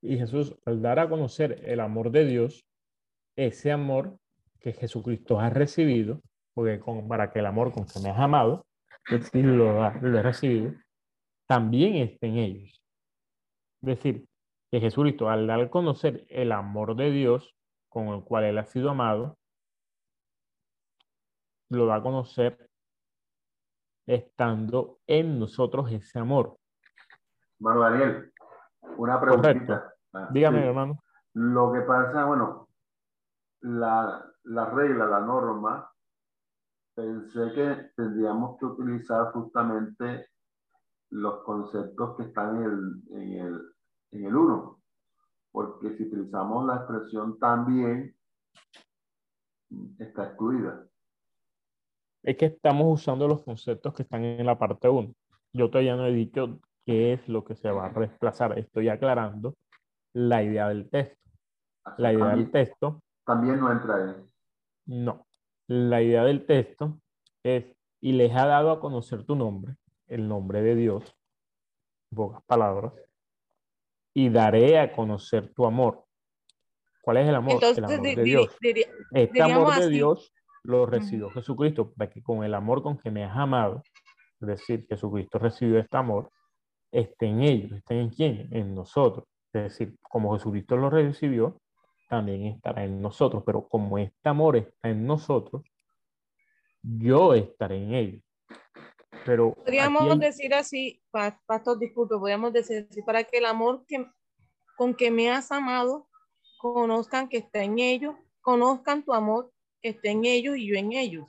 [0.00, 2.66] Y Jesús, al dar a conocer el amor de Dios,
[3.36, 4.18] ese amor
[4.58, 6.20] que Jesucristo ha recibido,
[6.54, 8.66] porque para que el amor con que me has amado,
[9.10, 10.74] es decir, lo, lo he recibido,
[11.46, 12.82] también esté en ellos.
[13.82, 14.26] Es decir,
[14.72, 17.54] que Jesucristo, al dar a conocer el amor de Dios
[17.90, 19.36] con el cual Él ha sido amado,
[21.68, 22.70] lo da a conocer
[24.06, 26.56] estando en nosotros ese amor.
[27.60, 28.32] Hermano Daniel,
[28.96, 29.92] una preguntita.
[30.14, 31.02] Ah, Dígame, hermano.
[31.34, 32.68] Lo que pasa, bueno,
[33.60, 35.92] la, la regla, la norma,
[36.94, 40.28] pensé que tendríamos que utilizar justamente
[41.10, 43.71] los conceptos que están en el, en el,
[44.12, 44.82] en el 1,
[45.50, 48.14] porque si utilizamos la expresión también,
[49.98, 50.86] está excluida.
[52.22, 55.12] Es que estamos usando los conceptos que están en la parte 1.
[55.54, 58.58] Yo todavía no he dicho qué es lo que se va a reemplazar.
[58.58, 59.56] Estoy aclarando
[60.12, 61.30] la idea del texto.
[61.96, 63.02] la idea del texto.
[63.24, 64.14] También no entra ahí.
[64.86, 65.26] No.
[65.66, 67.00] La idea del texto
[67.42, 67.64] es,
[68.00, 69.76] y les ha dado a conocer tu nombre,
[70.06, 71.16] el nombre de Dios,
[72.14, 72.92] pocas palabras,
[74.14, 76.04] y daré a conocer tu amor.
[77.02, 77.62] ¿Cuál es el amor?
[77.62, 78.56] el amor de Dios.
[79.12, 80.32] este amor de Dios
[80.64, 83.82] lo recibió Jesucristo, para que con el amor con que me has amado,
[84.40, 86.30] es decir, Jesucristo recibió este amor,
[86.92, 88.48] esté en ellos, esté en quién?
[88.52, 89.26] En nosotros.
[89.52, 91.60] Es decir, como Jesucristo lo recibió,
[92.08, 93.42] también estará en nosotros.
[93.44, 95.62] Pero como este amor está en nosotros,
[96.82, 98.22] yo estaré en ellos.
[99.24, 104.06] Pero podríamos decir así, pastor, disculpe, podríamos decir así, para que el amor que,
[104.76, 106.08] con que me has amado,
[106.58, 110.92] conozcan que está en ellos, conozcan tu amor que está en ellos y yo en
[110.92, 111.28] ellos.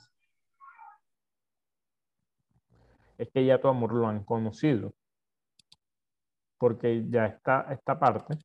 [3.18, 4.92] Es que ya tu amor lo han conocido,
[6.58, 8.38] porque ya está esta parte,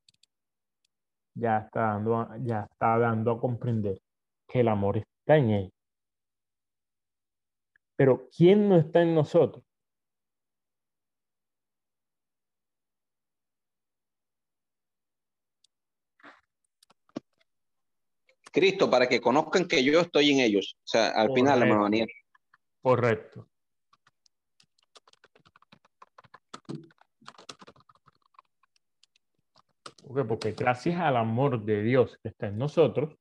[1.34, 4.00] ya está dando, ya está dando a comprender
[4.46, 5.79] que el amor está en ellos.
[8.00, 9.62] Pero ¿quién no está en nosotros?
[18.50, 20.78] Cristo, para que conozcan que yo estoy en ellos.
[20.78, 22.08] O sea, al final, hermano Daniel.
[22.80, 23.46] Correcto.
[30.26, 33.14] porque gracias al amor de Dios que está en nosotros,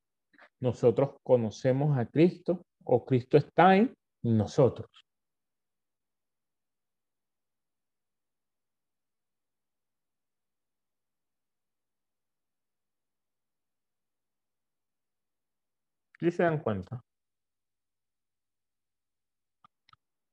[0.61, 3.93] nosotros conocemos a Cristo o Cristo está en
[4.23, 5.05] nosotros.
[16.19, 17.01] ¿Sí se dan cuenta?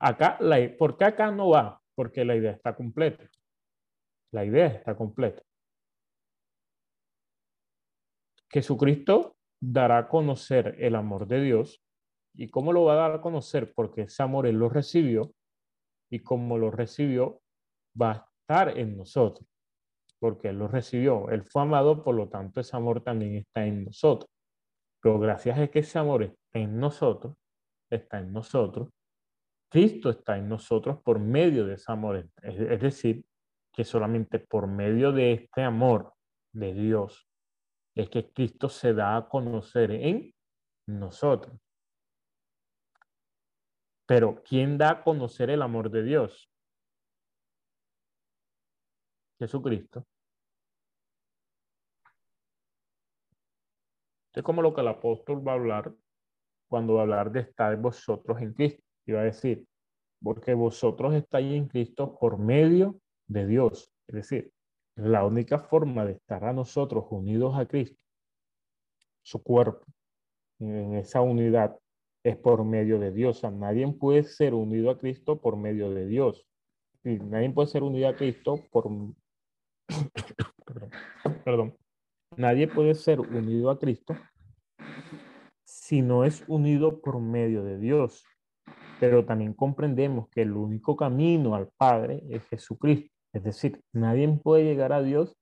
[0.01, 1.81] Acá, la, ¿por qué acá no va?
[1.95, 3.31] Porque la idea está completa.
[4.33, 5.43] La idea está completa.
[8.51, 11.86] Jesucristo dará a conocer el amor de Dios
[12.37, 13.73] ¿Y cómo lo va a dar a conocer?
[13.75, 15.33] Porque él lo recibió
[16.11, 17.41] y como lo recibió,
[18.01, 19.49] va a estar en nosotros.
[20.19, 23.85] Porque él lo recibió, él fue amado, por lo tanto ese amor también está en
[23.85, 24.31] nosotros.
[25.03, 27.35] Pero gracias a que ese amor está en nosotros,
[27.91, 28.89] está en nosotros,
[29.71, 32.29] Cristo está en nosotros por medio de ese amor.
[32.43, 33.25] Es, decir,
[33.73, 36.15] que solamente por medio de este amor
[36.53, 37.29] de Dios
[37.95, 40.33] es que Cristo se da a conocer en
[40.87, 41.59] nosotros.
[44.07, 46.51] Pero ¿quién da a conocer el amor de Dios?
[49.39, 50.07] Jesucristo.
[54.35, 55.95] Es como lo que el apóstol va a hablar
[56.69, 58.83] cuando va a hablar de estar vosotros en Cristo.
[59.07, 59.66] Y va a decir,
[60.23, 63.93] porque vosotros estáis en Cristo por medio de Dios.
[64.07, 64.53] Es decir,
[64.97, 68.01] la única forma de estar a nosotros unidos a Cristo,
[69.23, 69.85] su cuerpo,
[70.59, 71.78] en esa unidad,
[72.27, 73.39] es por medio de Dios.
[73.39, 76.44] O sea, nadie puede ser unido a Cristo por medio de Dios.
[77.05, 78.89] Y nadie puede ser unido a Cristo por...
[81.44, 81.77] perdón.
[82.36, 84.16] Nadie puede ser unido a Cristo
[85.65, 88.24] si no es unido por medio de Dios.
[88.98, 93.09] Pero también comprendemos que el único camino al Padre es Jesucristo.
[93.32, 95.36] Es decir, nadie puede llegar a Dios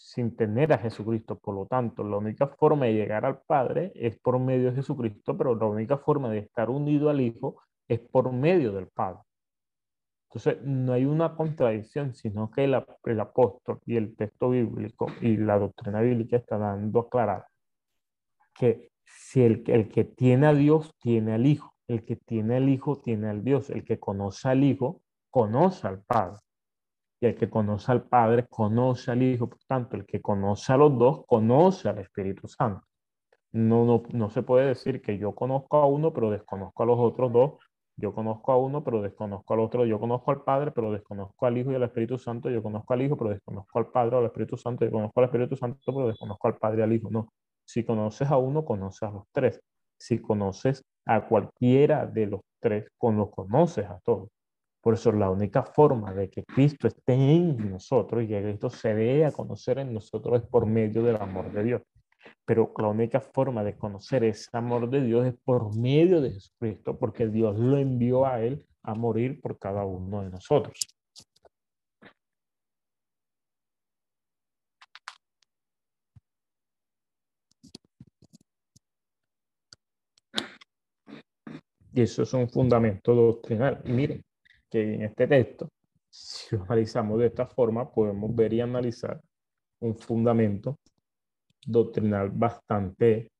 [0.00, 1.38] sin tener a Jesucristo.
[1.38, 5.36] Por lo tanto, la única forma de llegar al Padre es por medio de Jesucristo,
[5.36, 9.20] pero la única forma de estar unido al Hijo es por medio del Padre.
[10.28, 12.74] Entonces, no hay una contradicción, sino que el,
[13.20, 17.46] apóstol y el texto bíblico y la doctrina bíblica está dando a aclarar
[18.54, 22.68] que si el, el que tiene a Dios tiene al Hijo, el que tiene al
[22.68, 26.38] Hijo tiene al Dios, el que conoce al Hijo conoce al Padre.
[27.20, 29.48] Y el que conoce al Padre conoce al Hijo.
[29.48, 32.86] Por tanto, el que conoce a los dos conoce al Espíritu Santo.
[33.52, 36.98] No, no, no se puede decir que yo conozco a uno, pero desconozco a los
[36.98, 37.52] otros dos.
[37.96, 39.84] Yo conozco a uno, pero desconozco al otro.
[39.84, 42.48] Yo conozco al Padre, pero desconozco al Hijo y al Espíritu Santo.
[42.48, 44.86] Yo conozco al Hijo, pero desconozco al Padre o al Espíritu Santo.
[44.86, 47.10] Yo conozco al Espíritu Santo, pero desconozco al Padre y al Hijo.
[47.10, 47.32] No.
[47.64, 49.60] Si conoces a uno, conoces a los tres.
[49.98, 54.30] Si conoces a cualquiera de los tres, con los conoces a todos.
[54.80, 58.94] Por eso la única forma de que Cristo esté en nosotros y que Cristo se
[58.94, 61.82] dé a conocer en nosotros es por medio del amor de Dios.
[62.44, 66.98] Pero la única forma de conocer ese amor de Dios es por medio de Jesucristo,
[66.98, 70.78] porque Dios lo envió a Él a morir por cada uno de nosotros.
[81.92, 83.82] Y eso es un fundamento doctrinal.
[83.84, 84.24] Miren,
[84.70, 85.68] que en este texto,
[86.08, 89.20] si lo analizamos de esta forma, podemos ver y analizar
[89.80, 90.78] un fundamento
[91.66, 93.30] doctrinal bastante,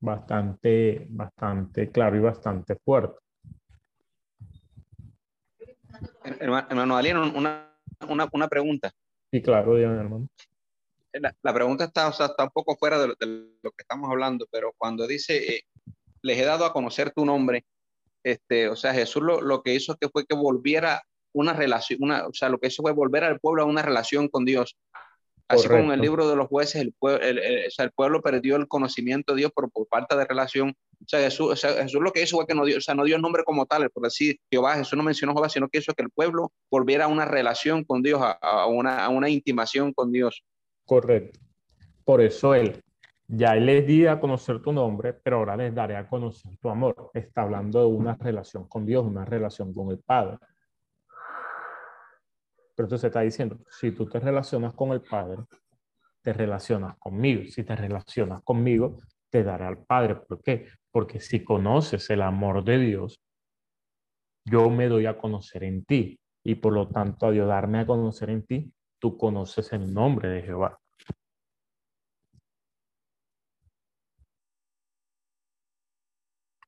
[0.00, 3.18] bastante, bastante claro y bastante fuerte.
[6.22, 7.74] Hermano Alien, una,
[8.08, 8.92] una, una, pregunta.
[9.30, 10.28] Sí, claro, dígame, hermano.
[11.42, 14.72] La, pregunta está, o sea, está un poco fuera de lo, que estamos hablando, pero
[14.76, 15.62] cuando dice, eh,
[16.22, 17.64] les he dado a conocer tu nombre,
[18.32, 21.02] este, o sea, Jesús lo, lo, que hizo que fue que volviera
[21.32, 24.28] una relación, una, o sea, lo que hizo fue volver al pueblo a una relación
[24.28, 24.76] con Dios.
[25.48, 28.56] Así como en el libro de los jueces, el, pueblo, el, sea, el pueblo perdió
[28.56, 30.74] el conocimiento de Dios por, por falta de relación.
[31.00, 32.94] O sea, Jesús, o sea, Jesús lo que hizo fue que no dio, o sea,
[32.94, 35.78] no dio el nombre como tal, por decir Jehová, Jesús no mencionó Jehová, sino que
[35.78, 39.30] hizo que el pueblo volviera a una relación con Dios, a, a, una, a una
[39.30, 40.42] intimación con Dios.
[40.84, 41.40] Correcto.
[42.04, 42.82] Por eso él
[43.28, 47.10] ya les di a conocer tu nombre, pero ahora les daré a conocer tu amor.
[47.12, 50.38] Está hablando de una relación con Dios, una relación con el Padre.
[52.74, 55.42] Pero entonces está diciendo, si tú te relacionas con el Padre,
[56.22, 57.42] te relacionas conmigo.
[57.50, 58.96] Si te relacionas conmigo,
[59.28, 60.16] te daré al Padre.
[60.16, 60.66] ¿Por qué?
[60.90, 63.20] Porque si conoces el amor de Dios,
[64.44, 66.18] yo me doy a conocer en ti.
[66.42, 70.42] Y por lo tanto, a darme a conocer en ti, tú conoces el nombre de
[70.42, 70.78] Jehová.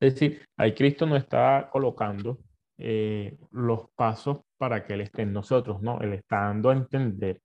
[0.00, 2.38] Es decir, ahí Cristo nos está colocando
[2.78, 6.00] eh, los pasos para que Él esté en nosotros, ¿no?
[6.00, 7.42] Él está dando a entender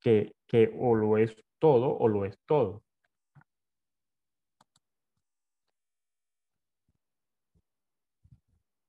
[0.00, 2.82] que, que o lo es todo o lo es todo.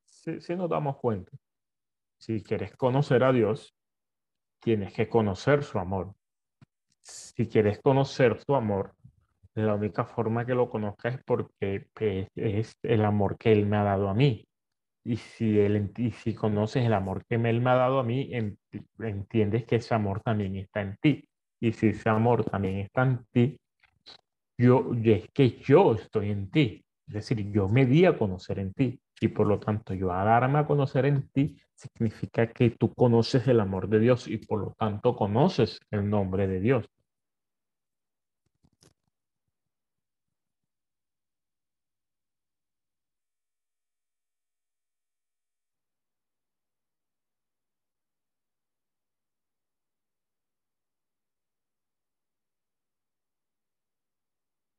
[0.05, 1.31] Si, si nos damos cuenta,
[2.17, 3.75] si quieres conocer a Dios,
[4.59, 6.15] tienes que conocer su amor.
[7.01, 8.95] Si quieres conocer su amor,
[9.55, 13.77] la única forma que lo conozca es porque pues, es el amor que Él me
[13.77, 14.45] ha dado a mí.
[15.03, 18.31] Y si, él, y si conoces el amor que Él me ha dado a mí,
[18.99, 21.27] entiendes que ese amor también está en ti.
[21.59, 23.59] Y si ese amor también está en ti,
[24.57, 26.85] yo, es que yo estoy en ti.
[27.07, 28.99] Es decir, yo me di a conocer en ti.
[29.19, 33.47] Y por lo tanto, yo a darme a conocer en ti significa que tú conoces
[33.47, 36.87] el amor de Dios y por lo tanto conoces el nombre de Dios.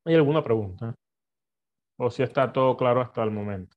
[0.05, 0.95] ¿Hay alguna pregunta?
[1.97, 3.75] ¿O si está todo claro hasta el momento?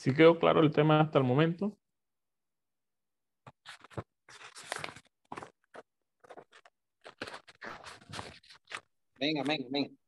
[0.00, 1.76] ¿Sí quedó claro el tema hasta el momento?
[9.20, 9.99] Venga, venga, venga.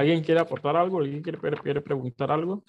[0.00, 0.98] ¿Alguien quiere aportar algo?
[1.00, 2.64] ¿Alguien quiere, quiere preguntar algo?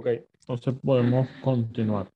[0.00, 2.10] Ok, entonces podemos continuar.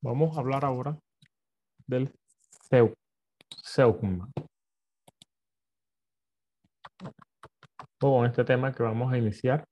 [0.00, 0.96] Vamos a hablar ahora
[1.88, 2.14] del
[3.60, 4.30] Seugma.
[7.98, 9.64] Con este tema que vamos a iniciar.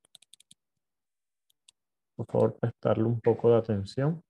[2.16, 4.20] Por favor, prestarle un poco de atención.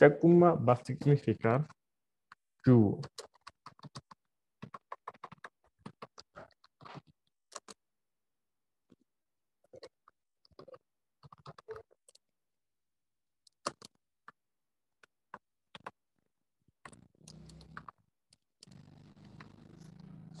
[0.00, 1.66] Sekuma va a significar
[2.64, 3.02] yugo.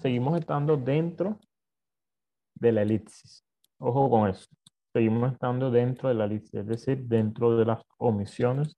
[0.00, 1.38] Seguimos estando dentro
[2.54, 3.44] de la elipsis.
[3.76, 4.48] Ojo con eso.
[4.94, 8.74] Seguimos estando dentro de la elipsis, es decir, dentro de las omisiones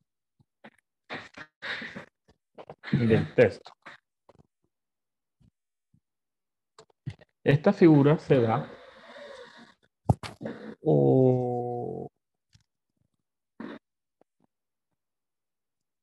[2.93, 3.73] del texto.
[7.44, 8.70] Esta figura se da
[10.82, 12.09] o,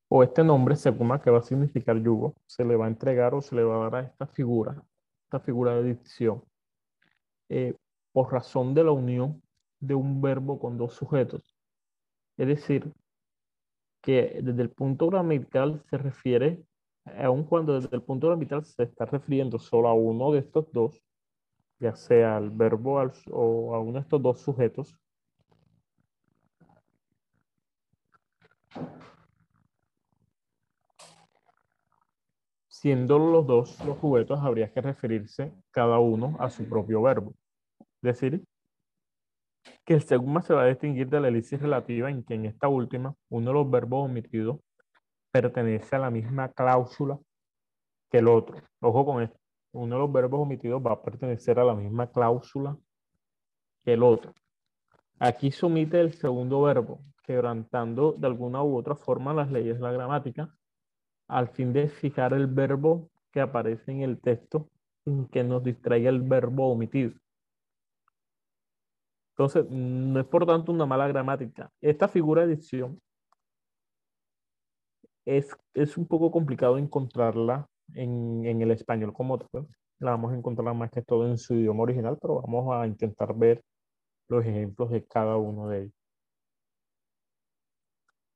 [0.10, 3.41] o este nombre, Sepuma, que va a significar yugo, se le va a entregar o
[3.41, 4.84] se le va a dar a esta figura,
[5.26, 6.44] esta figura de dicción,
[7.49, 7.76] eh,
[8.11, 9.41] por razón de la unión
[9.80, 11.56] de un verbo con dos sujetos.
[12.38, 12.91] Es decir,
[14.02, 16.64] que desde el punto gramatical se refiere
[17.18, 21.02] aun cuando desde el punto orbital se está refiriendo solo a uno de estos dos,
[21.80, 24.98] ya sea al verbo o a uno de estos dos sujetos,
[32.80, 37.34] siendo los dos los sujetos, habría que referirse cada uno a su propio verbo.
[38.02, 38.44] Es decir,
[39.86, 42.68] que el segundo se va a distinguir de la elipsis relativa en que en esta
[42.68, 44.60] última, uno de los verbos omitidos
[45.31, 47.19] pertenece a la misma cláusula
[48.10, 48.61] que el otro.
[48.81, 49.39] Ojo con esto.
[49.72, 52.77] Uno de los verbos omitidos va a pertenecer a la misma cláusula
[53.84, 54.34] que el otro.
[55.19, 59.84] Aquí se omite el segundo verbo, quebrantando de alguna u otra forma las leyes de
[59.84, 60.56] la gramática,
[61.27, 64.69] al fin de fijar el verbo que aparece en el texto
[65.03, 67.11] sin que nos distraiga el verbo omitido.
[69.31, 71.72] Entonces, no es por tanto una mala gramática.
[71.80, 72.99] Esta figura de dicción
[75.38, 79.68] es, es un poco complicado encontrarla en, en el español como tal.
[79.99, 83.35] La vamos a encontrar más que todo en su idioma original, pero vamos a intentar
[83.35, 83.61] ver
[84.27, 85.93] los ejemplos de cada uno de ellos.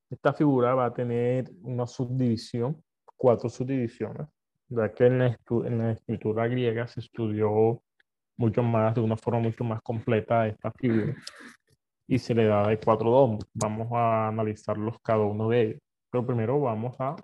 [0.10, 2.84] Esta figura va a tener una subdivisión,
[3.18, 4.28] cuatro subdivisiones,
[4.68, 7.82] ya que en la, en la escritura griega se estudió
[8.38, 11.15] mucho más, de una forma mucho más completa esta figura
[12.07, 13.45] y se le da de cuatro domos.
[13.53, 15.82] Vamos a analizarlos cada uno de ellos.
[16.14, 17.15] Pero primero vamos a,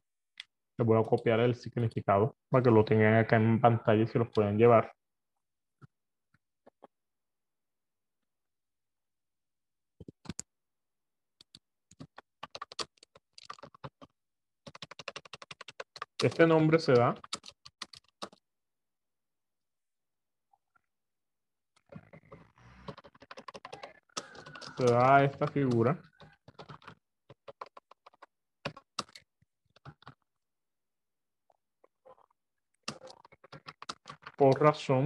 [0.77, 4.17] les voy a copiar el significado para que lo tengan acá en pantalla y se
[4.17, 4.91] los pueden llevar.
[16.23, 17.13] Este nombre se da
[24.77, 26.08] se da esta figura
[34.39, 35.05] por razón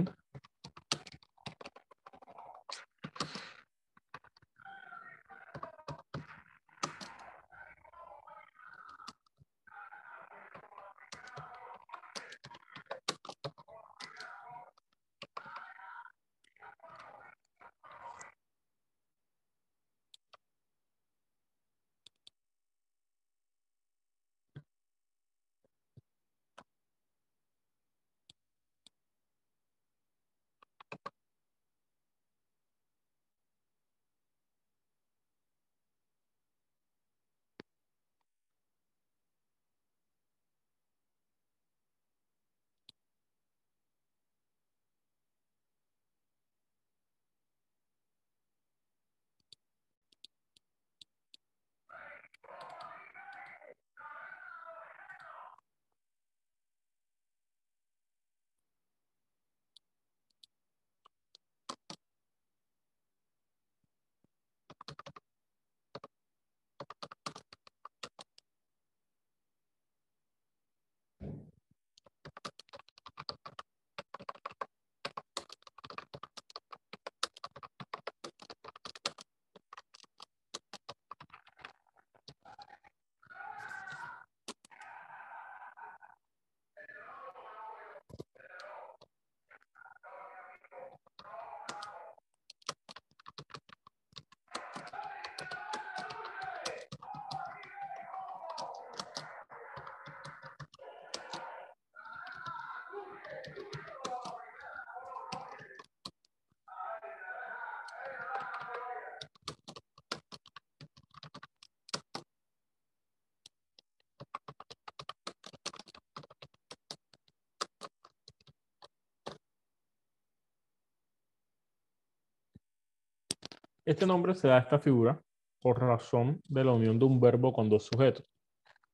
[123.86, 125.20] Este nombre se da a esta figura
[125.60, 128.24] por razón de la unión de un verbo con dos sujetos,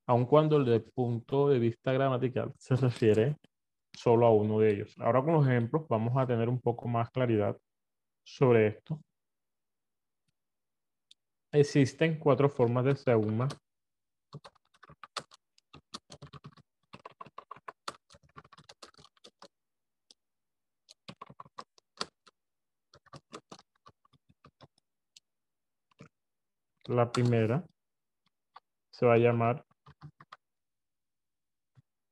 [0.07, 3.37] aun cuando desde el punto de vista gramatical se refiere
[3.93, 4.95] solo a uno de ellos.
[4.99, 7.57] Ahora con los ejemplos vamos a tener un poco más claridad
[8.25, 9.01] sobre esto.
[11.53, 13.47] Existen cuatro formas de seuma
[26.91, 27.65] La primera
[28.91, 29.65] se va a llamar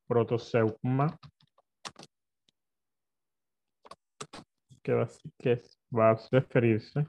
[0.07, 1.19] protoseuma,
[4.85, 7.05] que va, a referirse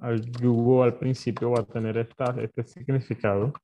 [0.00, 3.54] al yugo al principio, va a tener esta, este significado.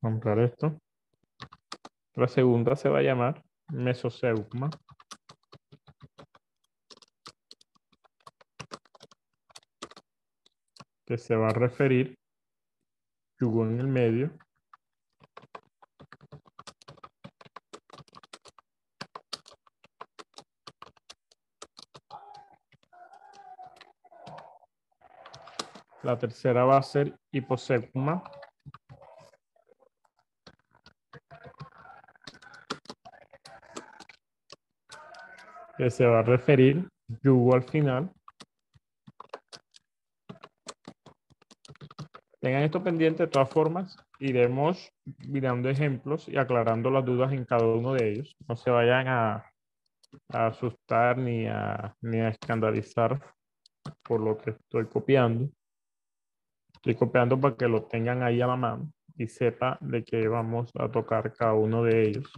[0.00, 0.80] Comprar esto.
[2.18, 4.70] La segunda se va a llamar mesoseugma.
[11.06, 12.18] que se va a referir
[13.40, 14.30] yugo en el medio
[26.02, 28.22] La tercera va a ser hiposeuma.
[35.78, 36.88] Que se va a referir
[37.22, 38.10] yugo al final.
[42.40, 43.96] Tengan esto pendiente de todas formas.
[44.18, 44.92] Iremos
[45.28, 48.36] mirando ejemplos y aclarando las dudas en cada uno de ellos.
[48.48, 49.52] No se vayan a,
[50.28, 53.20] asustar ni a, ni a escandalizar
[54.02, 55.48] por lo que estoy copiando.
[56.74, 60.70] Estoy copiando para que lo tengan ahí a la mano y sepa de qué vamos
[60.76, 62.32] a tocar cada uno de ellos.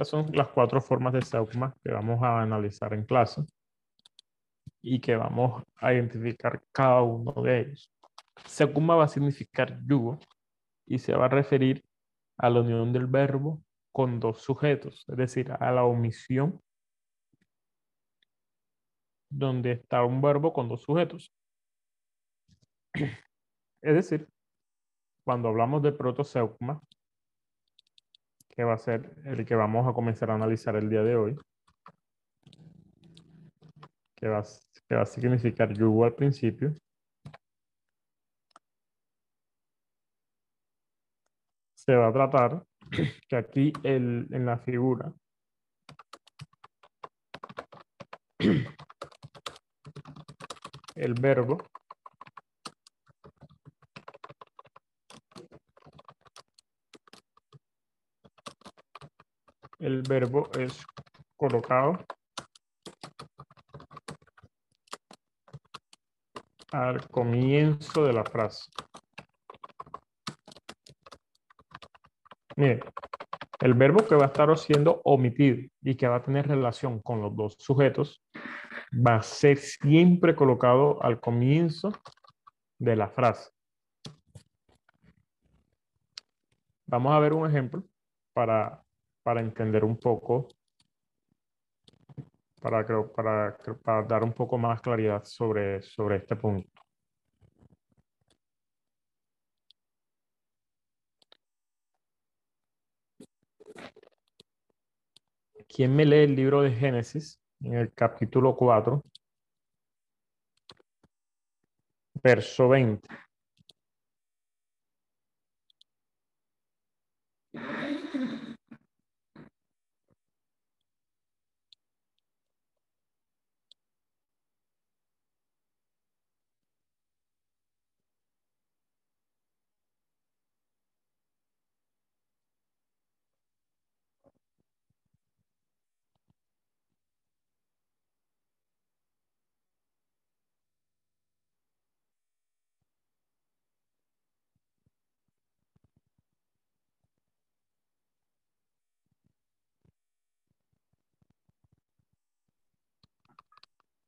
[0.00, 3.42] Estas son las cuatro formas de Seugma que vamos a analizar en clase
[4.80, 7.92] y que vamos a identificar cada uno de ellos.
[8.46, 10.18] Seugma va a significar yugo
[10.86, 11.84] y se va a referir
[12.38, 13.62] a la unión del verbo
[13.92, 16.62] con dos sujetos, es decir, a la omisión
[19.28, 21.30] donde está un verbo con dos sujetos.
[23.82, 24.28] Es decir,
[25.24, 26.82] cuando hablamos de protoseugma,
[28.60, 31.34] que va a ser el que vamos a comenzar a analizar el día de hoy.
[34.14, 34.44] Que va,
[34.86, 36.74] que va a significar yugo al principio.
[41.74, 42.62] Se va a tratar
[43.30, 45.10] que aquí el, en la figura
[50.96, 51.56] el verbo
[59.90, 60.86] el verbo es
[61.36, 61.98] colocado
[66.70, 68.70] al comienzo de la frase.
[72.56, 72.80] Mire,
[73.60, 77.20] el verbo que va a estar siendo omitido y que va a tener relación con
[77.20, 78.22] los dos sujetos
[78.94, 81.90] va a ser siempre colocado al comienzo
[82.78, 83.50] de la frase.
[86.86, 87.82] Vamos a ver un ejemplo
[88.32, 88.84] para
[89.22, 90.48] para entender un poco,
[92.60, 92.86] para,
[93.84, 96.70] para, dar un poco más claridad sobre, sobre este punto.
[105.68, 109.02] ¿Quién me lee el libro de Génesis en el capítulo 4,
[112.22, 113.29] verso 20?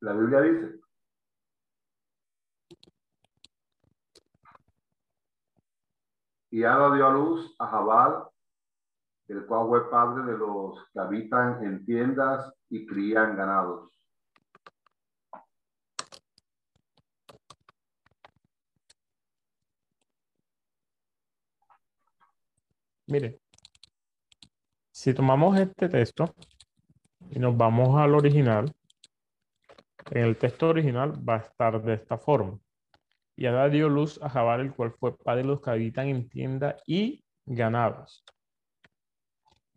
[0.02, 0.80] La Biblia dice.
[6.50, 8.24] Y Ada dio a luz a Jabal,
[9.28, 13.96] el cual fue padre de los que habitan en tiendas y crían ganados.
[23.06, 23.40] Mire,
[24.90, 26.34] si tomamos este texto
[27.30, 28.74] y nos vamos al original,
[30.10, 32.58] en el texto original va a estar de esta forma.
[33.36, 36.28] Y Adá dio luz a Jabal, el cual fue padre de los que habitan en
[36.28, 38.24] tienda y ganados.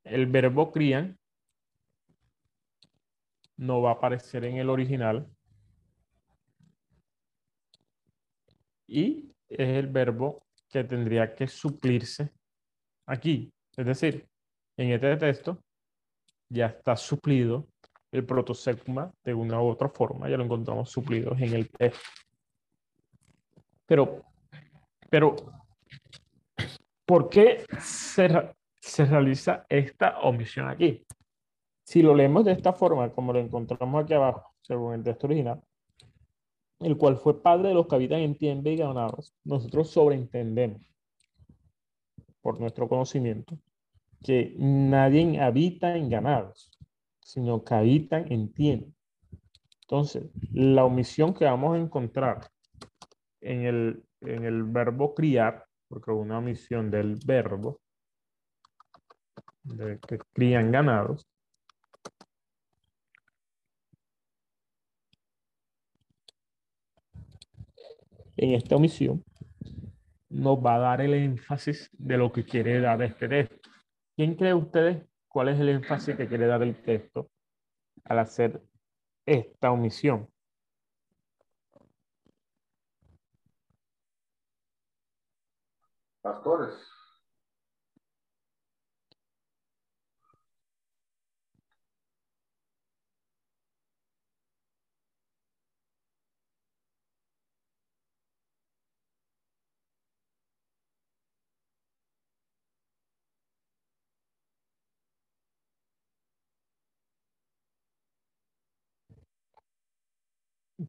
[0.03, 1.18] El verbo crían
[3.57, 5.27] no va a aparecer en el original.
[8.88, 12.31] Y es el verbo que tendría que suplirse
[13.06, 13.52] aquí.
[13.76, 14.27] Es decir,
[14.77, 15.64] en este texto
[16.49, 17.68] ya está suplido
[18.15, 22.09] el protosegma de una u otra forma, ya lo encontramos suplidos en el texto.
[23.85, 24.23] Pero,
[25.09, 25.35] pero,
[27.05, 31.05] ¿por qué se, se realiza esta omisión aquí?
[31.83, 35.61] Si lo leemos de esta forma, como lo encontramos aquí abajo, según el texto original,
[36.79, 40.81] el cual fue padre de los que habitan en tienda y ganados, nosotros sobreentendemos
[42.41, 43.57] por nuestro conocimiento,
[44.23, 46.74] que nadie habita en ganados,
[47.26, 48.53] sino que habitan en.
[49.81, 52.47] Entonces, la omisión que vamos a encontrar
[53.41, 57.81] en el, en el verbo criar, porque es una omisión del verbo,
[59.64, 61.26] de que crían ganados,
[68.38, 69.23] en esta omisión
[70.30, 73.69] nos va a dar el énfasis de lo que quiere dar este texto.
[74.15, 75.03] ¿Quién cree ustedes
[75.36, 77.30] cuál es el énfasis que quiere dar el texto
[78.06, 78.64] al hacer
[79.26, 80.30] esta omisión?
[86.22, 86.94] Pastores.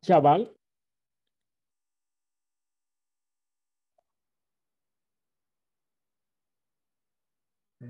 [0.00, 0.52] Chaval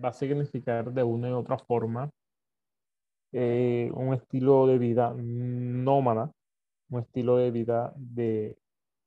[0.02, 2.10] va a significar de una u otra forma
[3.32, 6.32] eh, un estilo de vida nómada,
[6.90, 8.58] un estilo de vida de,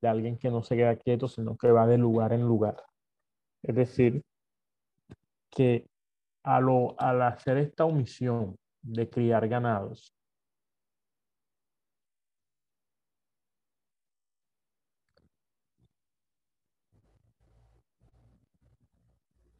[0.01, 2.77] de alguien que no se queda quieto, sino que va de lugar en lugar.
[3.63, 4.21] Es decir,
[5.49, 5.87] que
[6.43, 10.13] a lo, al hacer esta omisión de criar ganados,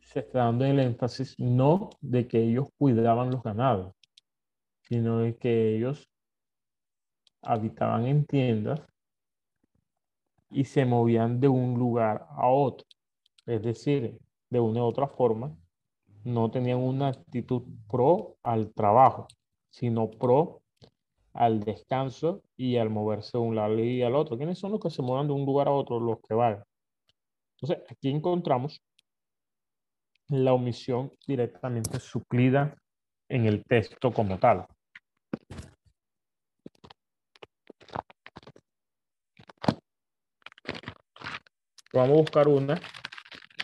[0.10, 3.94] se está dando el énfasis no de que ellos cuidaban los ganados,
[4.82, 6.10] sino de que ellos
[7.44, 8.82] habitaban en tiendas
[10.50, 12.88] y se movían de un lugar a otro.
[13.46, 14.18] Es decir,
[14.50, 15.56] de una u otra forma,
[16.24, 19.28] no tenían una actitud pro al trabajo,
[19.70, 20.64] sino pro
[21.34, 24.38] al descanso y al moverse de un lado y al otro.
[24.38, 26.00] ¿Quiénes son los que se mueven de un lugar a otro?
[26.00, 26.64] Los que van.
[27.62, 28.82] Entonces, aquí encontramos
[30.30, 32.76] la omisión directamente suplida
[33.28, 34.66] en el texto como tal.
[41.92, 42.80] Vamos a buscar una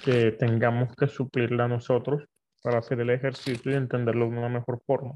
[0.04, 2.24] que tengamos que suplirla nosotros
[2.62, 5.14] para hacer el ejercicio y entenderlo de una mejor forma.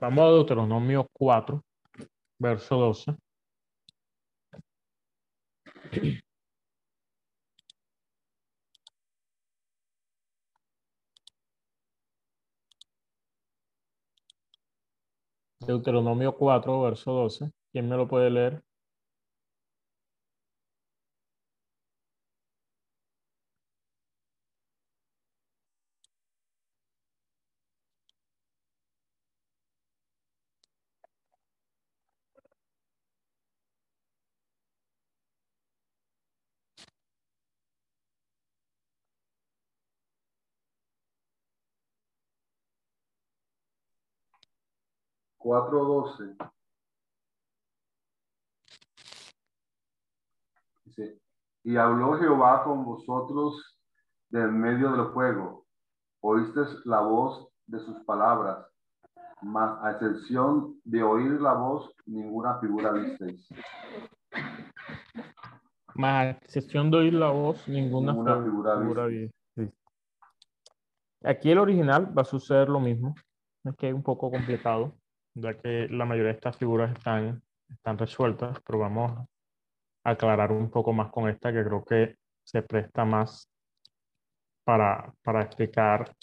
[0.00, 1.62] Vamos a Deuteronomio 4,
[2.38, 3.14] verso 12.
[15.66, 17.50] Deuteronomio 4, verso 12.
[17.72, 18.62] ¿Quién me lo puede leer?
[45.40, 46.36] Cuatro doce.
[50.84, 51.18] Dice,
[51.64, 53.80] y habló Jehová con vosotros
[54.28, 55.64] del medio del fuego.
[56.20, 58.66] Oíste la voz de sus palabras,
[59.40, 63.48] mas a excepción de oír la voz, ninguna figura visteis.
[65.94, 69.08] Más a excepción de oír la voz, ninguna, Ninguna figura figura.
[71.24, 73.14] Aquí el original va a suceder lo mismo.
[73.64, 74.99] Es que es un poco complicado,
[75.34, 79.12] ya que la mayoría de estas figuras están, están resueltas, pero vamos
[80.04, 83.50] a aclarar un poco más con esta que creo que se presta más
[84.64, 86.14] para, para explicar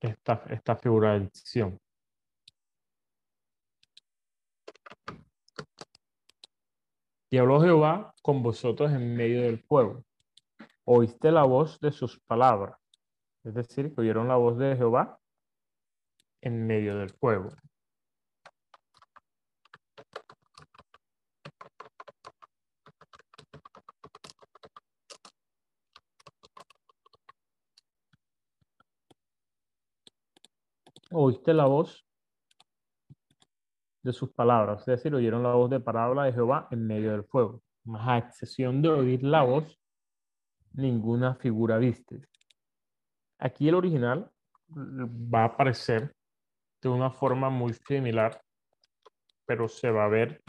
[0.00, 1.78] esta, esta figura de decisión.
[7.30, 10.02] Y habló Jehová con vosotros en medio del fuego.
[10.84, 12.78] Oíste la voz de sus palabras.
[13.44, 15.18] Es decir, que oyeron la voz de Jehová
[16.40, 17.50] en medio del fuego.
[31.20, 32.06] Oíste la voz
[34.04, 37.24] de sus palabras, es decir, oyeron la voz de palabra de Jehová en medio del
[37.24, 37.60] fuego.
[37.82, 39.80] Más a excepción de oír la voz,
[40.74, 42.20] ninguna figura viste.
[43.36, 44.30] Aquí el original
[44.70, 46.14] va a aparecer
[46.80, 48.40] de una forma muy similar,
[49.44, 50.40] pero se va a ver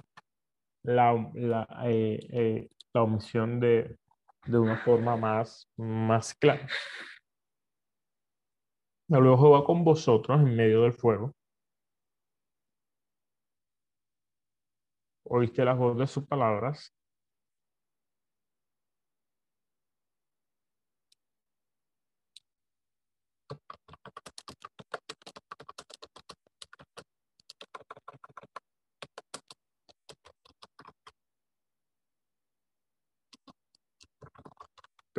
[0.83, 3.97] la, la, eh, eh, la omisión de,
[4.45, 6.67] de, una forma más, más clara.
[9.11, 11.33] Habló Jehová con vosotros en medio del fuego.
[15.23, 16.93] Oíste la voz de sus palabras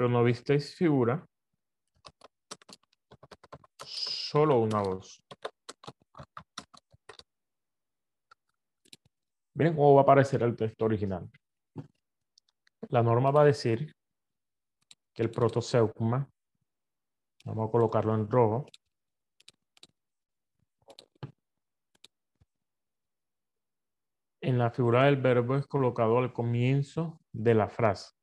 [0.01, 1.27] pero no visteis figura,
[4.31, 5.21] solo una voz.
[9.55, 11.29] Miren cómo va a aparecer el texto original.
[12.91, 13.93] La norma va a decir
[15.13, 16.31] que el protoseugma,
[17.45, 18.67] vamos a colocarlo en rojo,
[24.41, 28.20] en la figura del verbo es colocado al comienzo de la frase.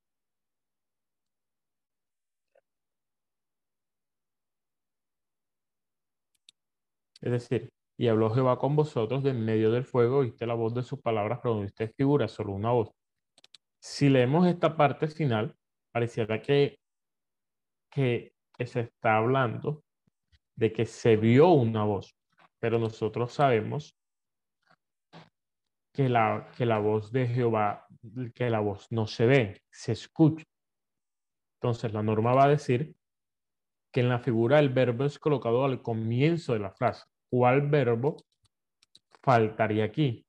[7.22, 10.74] Es decir, y habló Jehová con vosotros de en medio del fuego, oíste la voz
[10.74, 12.92] de sus palabras, pero no viste figura, solo una voz.
[13.80, 15.56] Si leemos esta parte final,
[15.92, 16.80] pareciera que,
[17.90, 18.32] que
[18.66, 19.84] se está hablando
[20.56, 22.16] de que se vio una voz,
[22.60, 23.96] pero nosotros sabemos
[25.94, 27.88] que la, que la voz de Jehová,
[28.36, 30.46] que la voz no se ve, se escucha.
[31.56, 32.96] Entonces la norma va a decir
[33.98, 37.08] que en la figura el verbo es colocado al comienzo de la frase.
[37.32, 38.18] ¿Cuál verbo
[39.24, 40.24] faltaría aquí?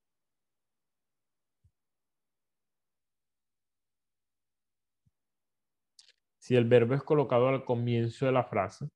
[6.39, 8.89] Si el verbo es colocado al comienzo de la frase,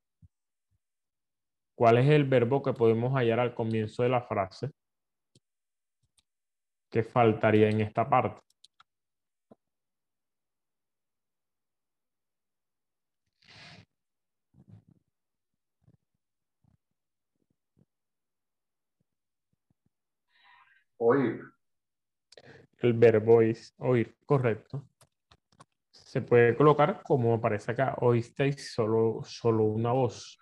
[1.75, 4.71] ¿cuál es el verbo que podemos hallar al comienzo de la frase
[6.89, 8.52] que faltaría en esta parte?
[21.05, 21.41] Oír.
[22.79, 24.89] El verbo es oír, correcto.
[25.91, 30.39] Se puede colocar como aparece acá, oísteis solo, solo una voz.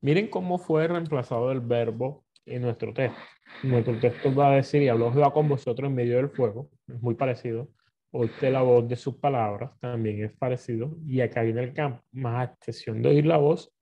[0.00, 3.20] Miren cómo fue reemplazado el verbo en nuestro texto.
[3.64, 7.16] Nuestro texto va a decir, y habló con vosotros en medio del fuego, es muy
[7.16, 7.68] parecido.
[8.12, 10.96] Oíste la voz de sus palabras, también es parecido.
[11.04, 13.74] Y acá viene el campo, más a excepción de oír la voz,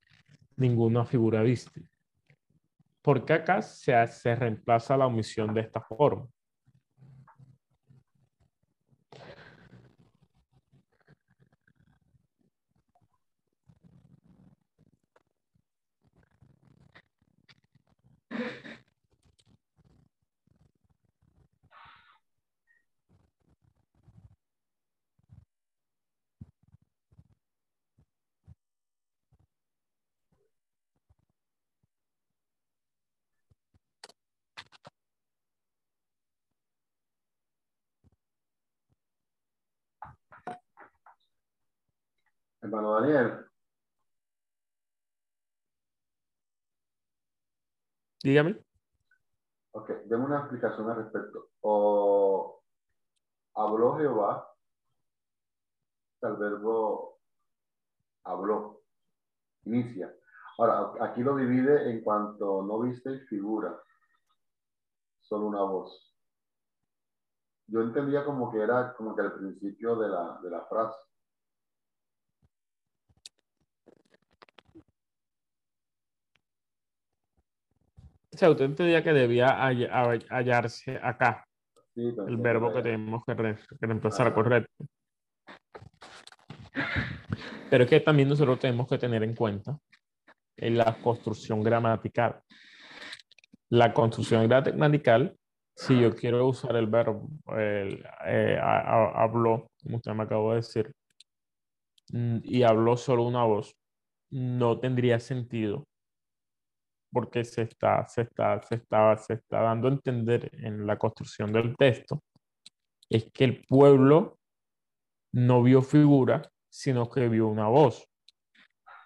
[0.61, 1.83] ninguna figura viste.
[3.03, 6.29] Porque acá se, se reemplaza la omisión de esta forma.
[42.71, 43.47] Hermano Daniel.
[48.23, 48.65] Dígame.
[49.73, 51.49] Ok, deme una explicación al respecto.
[51.63, 52.63] O
[53.55, 54.55] habló Jehová,
[56.23, 57.19] el verbo
[58.23, 58.83] habló,
[59.65, 60.15] inicia.
[60.57, 63.83] Ahora, aquí lo divide en cuanto no viste figura,
[65.23, 66.15] solo una voz.
[67.67, 71.10] Yo entendía como que era como que al principio de la, de la frase.
[78.41, 79.55] Sea, usted entendía que debía
[80.31, 81.47] hallarse acá.
[81.95, 84.87] el verbo que tenemos que, reemplazar, correcto.
[87.69, 89.79] Pero es que también nosotros tenemos que tener en cuenta
[90.57, 92.41] en la construcción gramatical.
[93.69, 95.37] La construcción gramatical,
[95.77, 100.93] si yo quiero usar el verbo, el, eh, habló, como usted me acabó de decir,
[102.13, 103.77] mm, y habló solo una voz,
[104.31, 105.87] no tendría sentido
[107.13, 111.53] porque se está, se está, se está, se está dando a entender en la construcción
[111.53, 112.23] del texto,
[113.09, 114.39] es que el pueblo
[115.33, 118.07] no vio figura, sino que vio una voz.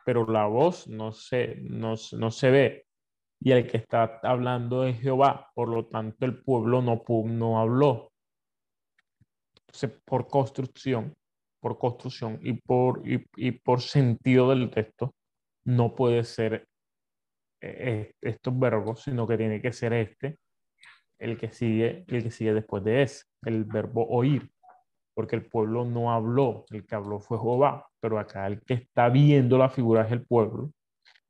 [0.04, 2.86] Pero la voz no se, no, no se ve.
[3.40, 5.50] Y el que está hablando es Jehová.
[5.54, 8.12] Por lo tanto, el pueblo no, no habló.
[9.66, 11.14] Entonces, por construcción,
[11.60, 15.14] por construcción y por, y, por sentido del texto,
[15.66, 16.68] no puede ser
[18.20, 20.38] estos verbos, sino que tiene que ser este
[21.18, 24.50] el que sigue, el que sigue después de ese, el verbo oír,
[25.14, 29.08] porque el pueblo no habló, el que habló fue Jehová, pero acá el que está
[29.08, 30.72] viendo la figura es el pueblo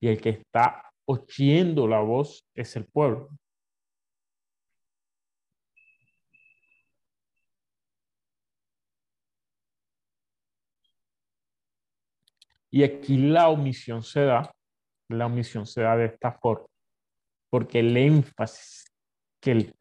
[0.00, 3.28] y el que está oyendo la voz es el pueblo.
[12.70, 14.50] Y aquí la omisión se da
[15.14, 16.66] la omisión se da de esta forma,
[17.50, 18.84] porque el énfasis
[19.40, 19.74] que el,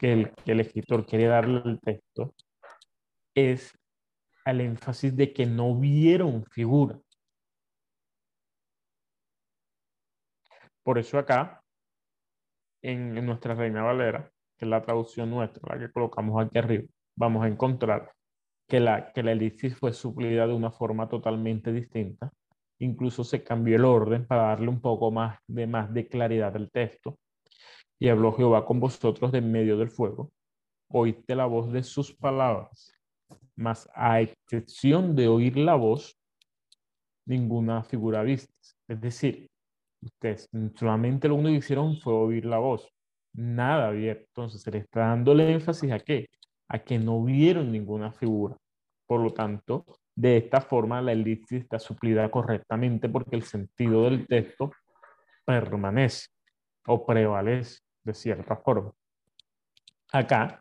[0.00, 2.34] el, que el escritor quiere darle al texto
[3.34, 3.76] es
[4.44, 6.98] al énfasis de que no vieron figura.
[10.82, 11.62] Por eso acá,
[12.82, 17.44] en, nuestra Reina Valera, que es la traducción nuestra, la que colocamos aquí arriba, vamos
[17.44, 18.14] a encontrar
[18.66, 22.32] que la, que la elipsis fue suplida de una forma totalmente distinta
[22.80, 26.70] Incluso se cambió el orden para darle un poco más de, más de claridad al
[26.70, 27.18] texto.
[27.98, 30.30] Y habló Jehová con vosotros de medio del fuego.
[30.90, 32.92] Oíste la voz de sus palabras,
[33.56, 36.16] mas a excepción de oír la voz,
[37.26, 38.52] ninguna figura vista.
[38.88, 39.50] Es decir,
[40.00, 42.88] ustedes solamente lo único que hicieron fue oír la voz.
[43.34, 44.24] Nada vieron.
[44.28, 46.28] Entonces se le está dando el énfasis a qué?
[46.68, 48.56] A que no vieron ninguna figura.
[49.06, 49.84] Por lo tanto,
[50.18, 54.72] de esta forma, la elipsis está suplida correctamente porque el sentido del texto
[55.44, 56.26] permanece
[56.88, 58.90] o prevalece de cierta forma.
[60.10, 60.60] Acá,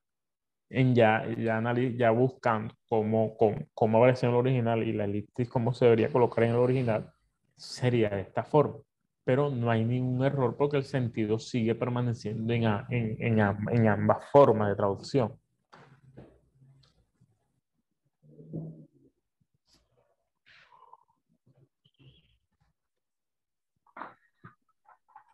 [0.69, 1.59] en ya, ya,
[1.95, 6.11] ya buscando cómo, cómo, cómo aparece en el original y la elipsis cómo se debería
[6.11, 7.11] colocar en el original,
[7.55, 8.77] sería de esta forma.
[9.23, 14.29] Pero no hay ningún error porque el sentido sigue permaneciendo en, en, en, en ambas
[14.31, 15.33] formas de traducción.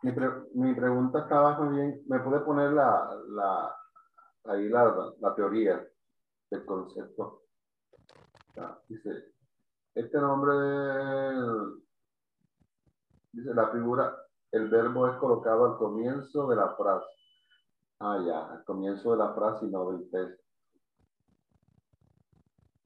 [0.04, 0.12] Mi,
[0.52, 3.74] mi pregunta estaba bien, ¿me puede poner la, la,
[4.44, 5.82] ahí la, la teoría
[6.50, 7.44] del concepto?
[8.86, 9.32] dice,
[9.94, 10.52] este nombre,
[13.32, 14.14] dice la figura,
[14.52, 17.06] el verbo es colocado al comienzo de la frase.
[18.00, 20.44] Ah, ya, al comienzo de la frase y no del texto.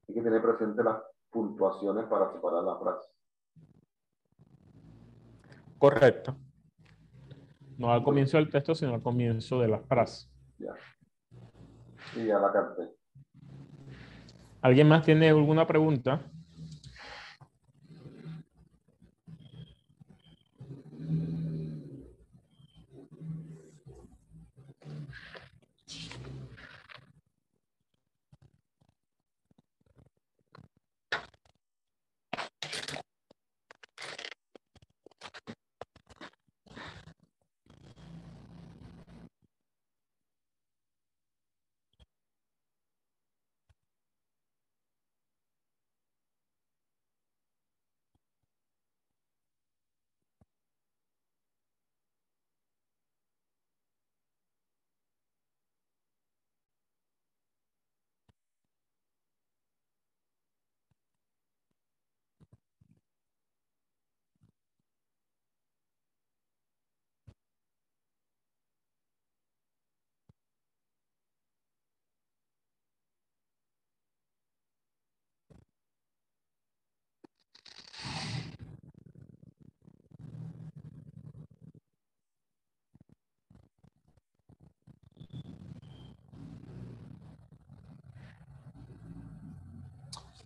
[0.07, 3.09] Hay que tener presente las puntuaciones para separar la frase.
[5.77, 6.48] Correcto.
[7.79, 10.27] No al comienzo del texto, sino al comienzo de la frase.
[10.57, 10.73] Ya.
[12.13, 12.89] Y ya la carta.
[14.61, 16.21] ¿Alguien más tiene alguna pregunta?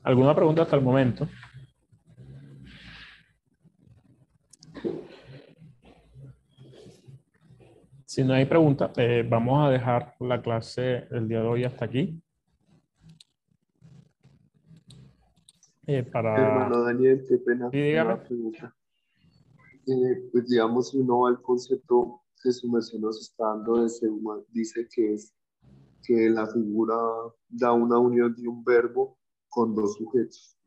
[0.03, 1.29] ¿Alguna pregunta hasta el momento?
[8.05, 11.85] Si no hay pregunta, eh, vamos a dejar la clase el día de hoy hasta
[11.85, 12.21] aquí.
[15.87, 16.35] Eh, para...
[16.35, 17.69] Hermano Daniel, qué pena.
[17.71, 18.19] Sí, dígame.
[19.87, 23.89] Eh, pues digamos, si uno va al concepto que su merced nos está dando de
[23.89, 25.33] Seuma, dice que es
[26.05, 26.95] que la figura
[27.47, 29.17] da una unión de un verbo
[29.53, 30.57] con dos sujetos.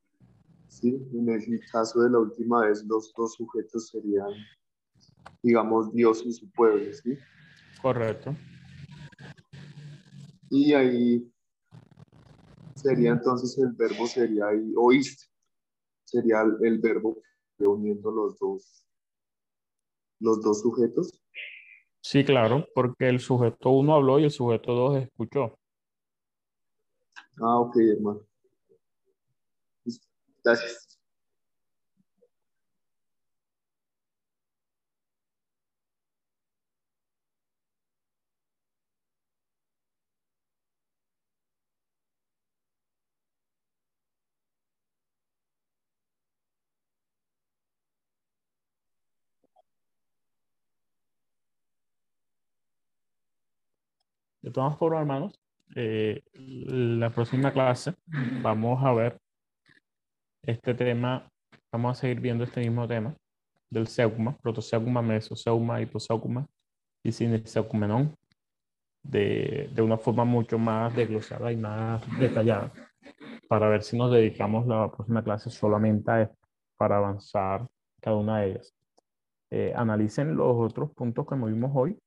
[0.68, 0.96] ¿sí?
[1.12, 4.30] En el caso de la última vez, los dos sujetos serían,
[5.42, 6.92] digamos, Dios y su pueblo.
[6.92, 7.18] ¿sí?
[7.82, 8.34] Correcto.
[10.50, 11.32] Y ahí
[12.74, 15.26] sería entonces el verbo, sería ahí, oíste,
[16.04, 17.20] sería el, verbo
[17.58, 18.86] uniendo los dos,
[20.20, 21.20] los dos sujetos.
[22.00, 25.58] Sí, claro, porque el sujeto uno habló y el sujeto dos escuchó.
[27.40, 28.20] Ah, ok, hermano.
[54.42, 55.40] De todas formas, hermanos,
[55.74, 57.94] eh, la próxima clase
[58.42, 59.18] vamos a ver
[60.46, 61.28] este tema,
[61.72, 63.14] vamos a seguir viendo este mismo tema
[63.68, 66.46] del seugma, protoseugma, mesoseugma, hiposeugma
[67.02, 68.14] y sineseucumenón
[69.02, 72.72] de, de una forma mucho más desglosada y más detallada
[73.48, 76.36] para ver si nos dedicamos la próxima clase solamente a esto
[76.76, 77.66] para avanzar
[78.00, 78.74] cada una de ellas.
[79.50, 81.98] Eh, analicen los otros puntos que vimos hoy.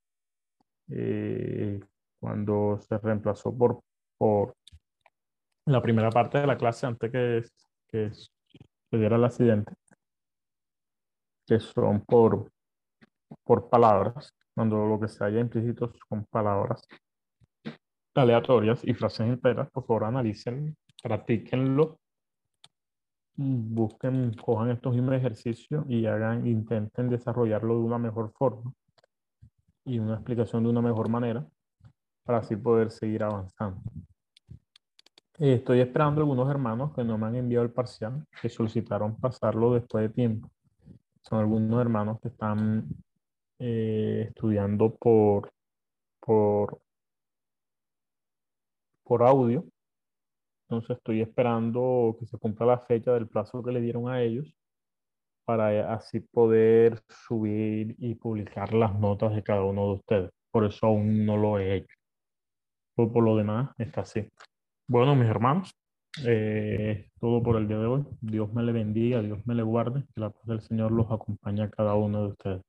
[0.92, 1.80] Eh,
[2.20, 3.82] cuando se reemplazó por,
[4.18, 4.56] por
[5.66, 7.44] la primera parte de la clase antes que,
[7.92, 9.74] que se diera el accidente,
[11.48, 12.52] que son por,
[13.44, 16.88] por palabras, cuando lo que se haya implícito son palabras
[18.16, 22.00] aleatorias y frases enteras, por favor analicen, practíquenlo,
[23.36, 28.74] busquen, cojan estos mismos ejercicios y hagan, intenten desarrollarlo de una mejor forma
[29.86, 31.48] y una explicación de una mejor manera
[32.26, 33.82] para así poder seguir avanzando.
[35.40, 40.04] Estoy esperando algunos hermanos que no me han enviado el parcial, que solicitaron pasarlo después
[40.04, 40.52] de tiempo.
[41.22, 42.86] Son algunos hermanos que están
[43.60, 45.50] eh, estudiando por,
[46.20, 46.82] por,
[49.04, 49.64] por audio.
[50.68, 54.54] Entonces estoy esperando que se cumpla la fecha del plazo que le dieron a ellos
[55.46, 60.32] para así poder subir y publicar las notas de cada uno de ustedes.
[60.52, 62.00] Por eso aún no lo he hecho
[63.08, 64.28] por lo demás está así.
[64.90, 65.72] Bueno, mis hermanos,
[66.26, 68.08] eh, todo por el día de hoy.
[68.22, 71.62] Dios me le bendiga, Dios me le guarde, que la paz del Señor los acompañe
[71.62, 72.62] a cada uno de ustedes.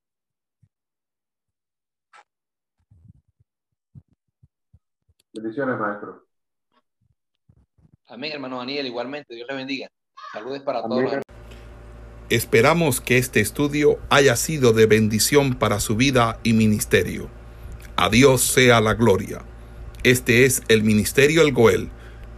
[5.32, 6.26] Bendiciones, maestro.
[8.08, 9.34] Amén, hermano Daniel, igualmente.
[9.34, 9.88] Dios le bendiga.
[10.34, 11.22] Saludos para todos.
[12.28, 17.30] Esperamos que este estudio haya sido de bendición para su vida y ministerio.
[17.96, 19.40] A Dios sea la gloria.
[20.02, 21.90] Este es el Ministerio El Goel,